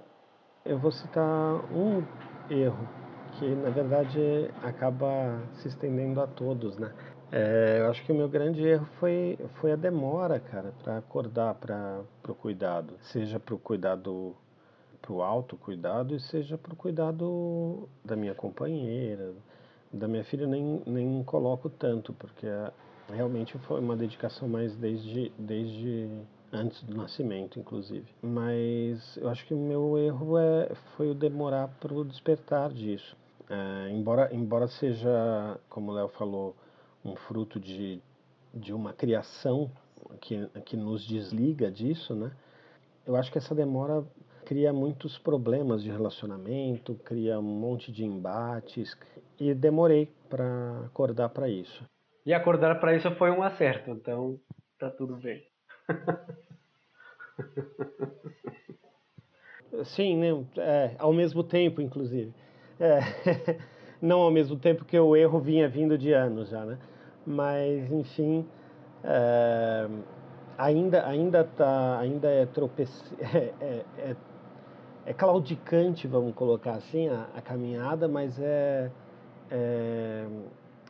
[0.66, 1.24] Eu vou citar
[1.72, 2.04] um
[2.50, 3.05] erro
[3.40, 6.92] que, na verdade, acaba se estendendo a todos, né?
[7.32, 11.56] É, eu acho que o meu grande erro foi, foi a demora, cara, para acordar
[11.56, 12.94] para o cuidado.
[13.02, 14.36] Seja para o cuidado,
[15.02, 19.34] para o autocuidado, e seja para o cuidado da minha companheira,
[19.92, 22.48] da minha filha, nem, nem coloco tanto, porque
[23.12, 26.10] realmente foi uma dedicação mais desde, desde
[26.54, 28.06] antes do nascimento, inclusive.
[28.22, 33.16] Mas eu acho que o meu erro é, foi o demorar para o despertar disso.
[33.50, 36.56] É, embora, embora seja, como o Léo falou,
[37.04, 38.02] um fruto de,
[38.54, 39.72] de uma criação
[40.20, 42.32] que, que nos desliga disso, né?
[43.06, 44.04] Eu acho que essa demora
[44.46, 48.98] cria muitos problemas de relacionamento, cria um monte de embates
[49.40, 51.84] e demorei para acordar para isso.
[52.26, 54.40] E acordar para isso foi um acerto, então
[54.80, 55.44] tá tudo bem.
[59.84, 60.30] Sim, né?
[60.58, 62.34] É, ao mesmo tempo, inclusive.
[62.80, 63.00] É,
[64.02, 66.78] não ao mesmo tempo que o erro vinha vindo de anos já, né?
[67.26, 68.46] Mas, enfim,
[69.04, 69.88] é,
[70.58, 74.16] ainda, ainda, tá, ainda é, tropece, é, é, é,
[75.06, 78.92] é, claudicante, vamos colocar assim, a, a caminhada, mas é,
[79.50, 80.26] é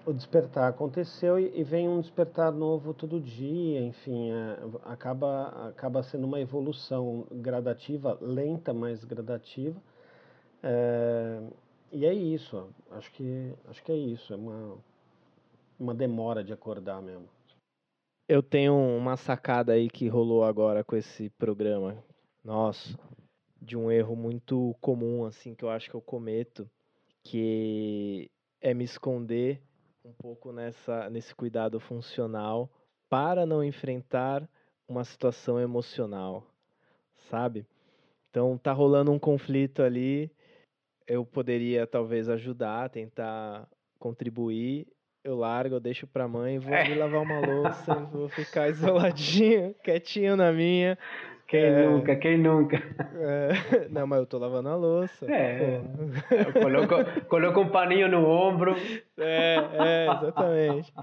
[0.06, 6.04] o despertar aconteceu e, e, vem um despertar novo todo dia, enfim, é, acaba, acaba
[6.04, 9.82] sendo uma evolução gradativa, lenta, mas gradativa.
[10.62, 11.42] É,
[11.96, 14.78] e é isso, acho que, acho que é isso, é uma,
[15.80, 17.30] uma demora de acordar mesmo.
[18.28, 22.04] Eu tenho uma sacada aí que rolou agora com esse programa,
[22.44, 23.00] nossa,
[23.62, 26.70] de um erro muito comum, assim, que eu acho que eu cometo,
[27.24, 28.30] que
[28.60, 29.62] é me esconder
[30.04, 32.70] um pouco nessa, nesse cuidado funcional
[33.10, 34.50] para não enfrentar
[34.86, 36.46] uma situação emocional,
[37.30, 37.66] sabe?
[38.30, 40.30] Então tá rolando um conflito ali,
[41.08, 43.68] eu poderia talvez ajudar, tentar
[44.00, 44.88] contribuir,
[45.24, 46.94] eu largo, eu deixo pra mãe, vou é.
[46.96, 50.98] lavar uma louça, vou ficar isoladinho, quietinho na minha,
[51.48, 51.86] quem é...
[51.86, 52.78] nunca, quem nunca?
[53.16, 53.88] É...
[53.90, 55.32] Não, mas eu tô lavando a louça.
[55.32, 55.80] É.
[56.60, 56.96] Coloco,
[57.28, 58.76] coloco um paninho no ombro.
[59.18, 60.94] É, é, exatamente.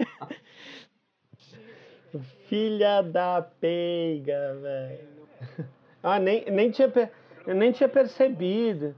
[2.49, 5.09] Filha da peiga, velho.
[6.03, 6.93] Ah, nem, nem, tinha,
[7.47, 8.95] eu nem tinha percebido.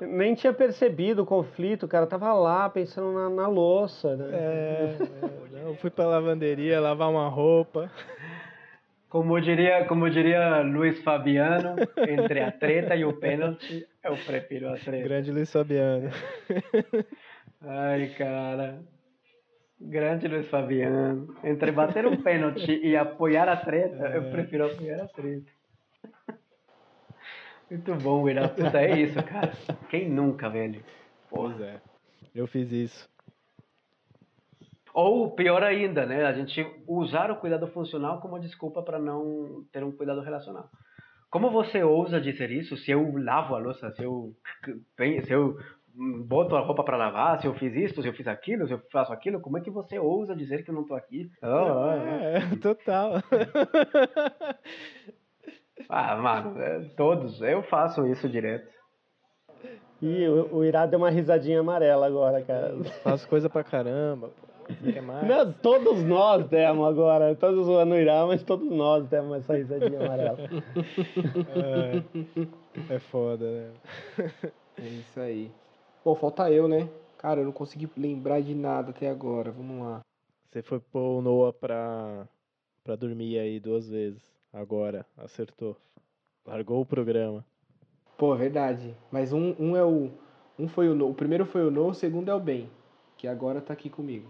[0.00, 4.28] Nem tinha percebido o conflito, o cara tava lá pensando na, na louça, né?
[4.32, 4.96] É,
[5.56, 7.90] é, eu fui pra lavanderia lavar uma roupa.
[9.08, 11.76] Como diria, como diria Luiz Fabiano,
[12.08, 15.04] entre a treta e o pênalti, eu prefiro a treta.
[15.04, 16.10] Grande Luiz Fabiano.
[17.62, 18.80] Ai, cara.
[19.80, 21.34] Grande Luiz Fabiano.
[21.44, 24.16] Entre bater um pênalti e apoiar a treta, é.
[24.18, 25.55] eu prefiro apoiar a treta.
[27.70, 28.48] Muito bom, Ira.
[28.48, 29.52] Puta, é isso, cara.
[29.90, 30.82] Quem nunca, velho?
[31.28, 31.54] Porra.
[31.54, 31.80] Pois é.
[32.34, 33.08] Eu fiz isso.
[34.94, 36.24] Ou pior ainda, né?
[36.24, 40.70] A gente usar o cuidado funcional como desculpa para não ter um cuidado relacional.
[41.28, 42.76] Como você ousa dizer isso?
[42.76, 44.32] Se eu lavo a louça, se eu,
[45.24, 45.58] se eu
[46.24, 48.80] boto a roupa para lavar, se eu fiz isso, se eu fiz aquilo, se eu
[48.90, 51.30] faço aquilo, como é que você ousa dizer que eu não estou aqui?
[51.42, 53.14] Oh, é, é, total.
[55.88, 57.40] ah, mano, é, todos.
[57.40, 58.68] Eu faço isso direto.
[60.00, 62.74] E o, o Irá deu uma risadinha amarela agora, cara.
[63.02, 64.30] Faço coisa pra caramba.
[65.26, 67.34] Não, todos nós temos agora.
[67.36, 70.38] Todos zoando o Irã, mas todos nós temos essa risadinha amarela.
[72.88, 73.70] É, é foda, né?
[74.78, 75.50] É isso aí.
[76.02, 76.88] Pô, falta eu, né?
[77.16, 79.50] Cara, eu não consegui lembrar de nada até agora.
[79.50, 80.00] Vamos lá.
[80.50, 82.28] Você foi pôr o Noah pra,
[82.84, 84.35] pra dormir aí duas vezes.
[84.52, 85.76] Agora, acertou.
[86.46, 87.44] Largou o programa.
[88.16, 88.94] Pô, verdade.
[89.10, 90.10] Mas um, um é o.
[90.58, 91.10] Um foi o No.
[91.10, 92.70] O primeiro foi o No, o segundo é o Ben
[93.16, 94.28] que agora está aqui comigo.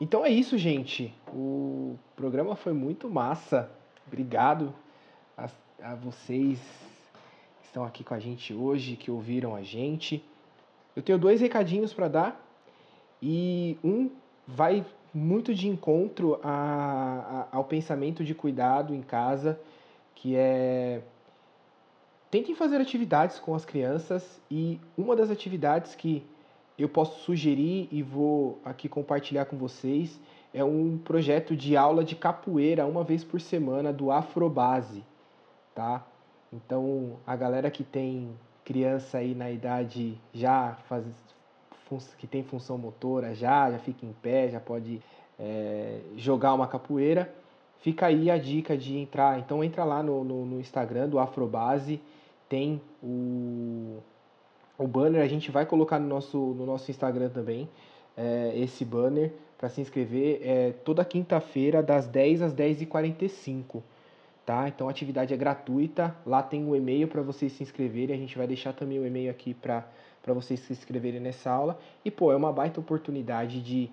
[0.00, 1.14] Então é isso, gente.
[1.28, 3.70] O programa foi muito massa.
[4.06, 4.74] Obrigado
[5.36, 5.48] a,
[5.82, 6.58] a vocês
[7.60, 10.24] que estão aqui com a gente hoje, que ouviram a gente.
[10.96, 12.46] Eu tenho dois recadinhos para dar
[13.22, 14.10] e um
[14.46, 19.60] vai muito de encontro a, a, ao pensamento de cuidado em casa,
[20.14, 21.02] que é
[22.30, 26.24] tentem fazer atividades com as crianças e uma das atividades que
[26.78, 30.18] eu posso sugerir e vou aqui compartilhar com vocês
[30.54, 35.04] é um projeto de aula de capoeira uma vez por semana do Afrobase,
[35.74, 36.06] tá?
[36.52, 38.30] Então, a galera que tem
[38.64, 41.04] criança aí na idade já faz,
[42.18, 45.00] que tem função motora já, já fica em pé, já pode
[45.38, 47.32] é, jogar uma capoeira,
[47.78, 49.38] fica aí a dica de entrar.
[49.38, 52.00] Então entra lá no, no, no Instagram do Afrobase,
[52.48, 53.98] tem o,
[54.78, 57.68] o banner, a gente vai colocar no nosso, no nosso Instagram também
[58.16, 63.82] é, esse banner para se inscrever é, toda quinta-feira das 10 às 10h45.
[64.44, 64.68] Tá?
[64.68, 68.18] Então a atividade é gratuita, lá tem o um e-mail para vocês se inscreverem, a
[68.18, 69.86] gente vai deixar também o e-mail aqui para
[70.26, 71.78] vocês se inscreverem nessa aula.
[72.04, 73.90] E pô, é uma baita oportunidade de,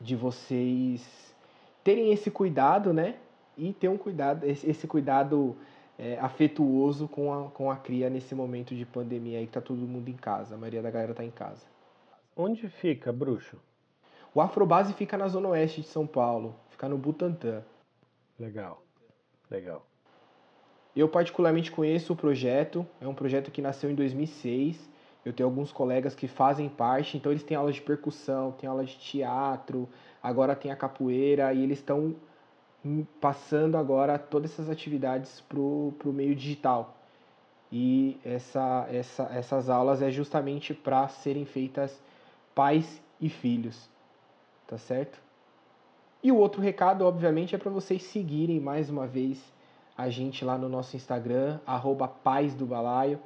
[0.00, 1.34] de vocês
[1.82, 3.16] terem esse cuidado, né?
[3.56, 5.56] E ter um cuidado, esse, esse cuidado
[5.98, 9.78] é, afetuoso com a, com a cria nesse momento de pandemia aí que tá todo
[9.78, 11.64] mundo em casa, a maioria da galera tá em casa.
[12.36, 13.56] Onde fica, bruxo?
[14.34, 17.62] O Afrobase fica na zona oeste de São Paulo, fica no Butantã.
[18.38, 18.82] Legal,
[19.50, 19.86] legal.
[20.94, 24.90] Eu particularmente conheço o projeto, é um projeto que nasceu em 2006.
[25.26, 28.84] Eu tenho alguns colegas que fazem parte, então eles têm aulas de percussão, têm aula
[28.84, 29.88] de teatro,
[30.22, 32.14] agora tem a capoeira e eles estão
[33.20, 36.96] passando agora todas essas atividades para o meio digital.
[37.70, 42.00] E essa, essa, essas aulas é justamente para serem feitas
[42.54, 43.90] pais e filhos
[44.66, 45.18] tá certo?
[46.22, 49.40] E o outro recado, obviamente, é para vocês seguirem mais uma vez
[49.96, 52.12] a gente lá no nosso Instagram, arroba
[52.58, 53.20] do Balaio.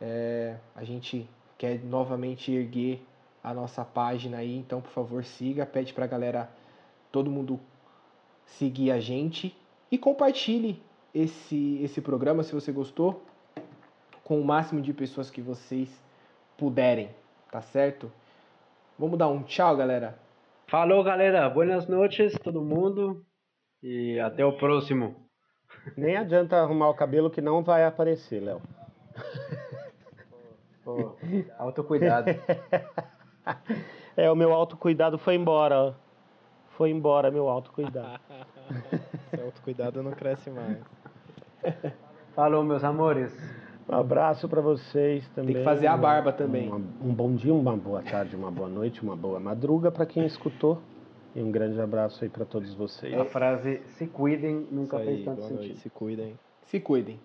[0.00, 1.28] É, a gente
[1.58, 3.02] quer novamente erguer
[3.42, 6.50] a nossa página aí, então por favor siga, pede pra galera,
[7.12, 7.60] todo mundo
[8.46, 9.56] seguir a gente
[9.90, 10.82] e compartilhe
[11.14, 13.22] esse, esse programa se você gostou
[14.24, 15.88] com o máximo de pessoas que vocês
[16.56, 17.10] puderem,
[17.50, 18.10] tá certo?
[18.98, 20.18] Vamos dar um tchau, galera.
[20.66, 21.48] Falou, galera.
[21.50, 23.24] Boas noites, todo mundo.
[23.82, 25.14] E até o próximo.
[25.96, 28.62] Nem adianta arrumar o cabelo que não vai aparecer, Léo.
[31.58, 32.30] Autocuidado.
[34.16, 35.94] é, o meu autocuidado foi embora.
[36.76, 38.20] Foi embora meu autocuidado.
[39.30, 40.78] Seu autocuidado não cresce mais.
[42.34, 43.32] Falou, meus amores.
[43.88, 45.54] Um abraço para vocês também.
[45.54, 46.72] Tem que fazer a barba também.
[46.72, 50.24] Um, um bom dia, uma boa tarde, uma boa noite, uma boa madruga para quem
[50.24, 50.80] escutou.
[51.34, 53.12] E um grande abraço aí para todos vocês.
[53.18, 55.58] A frase se cuidem nunca fez tanto sentido.
[55.58, 56.38] Noite, se cuidem.
[56.62, 57.20] Se cuidem.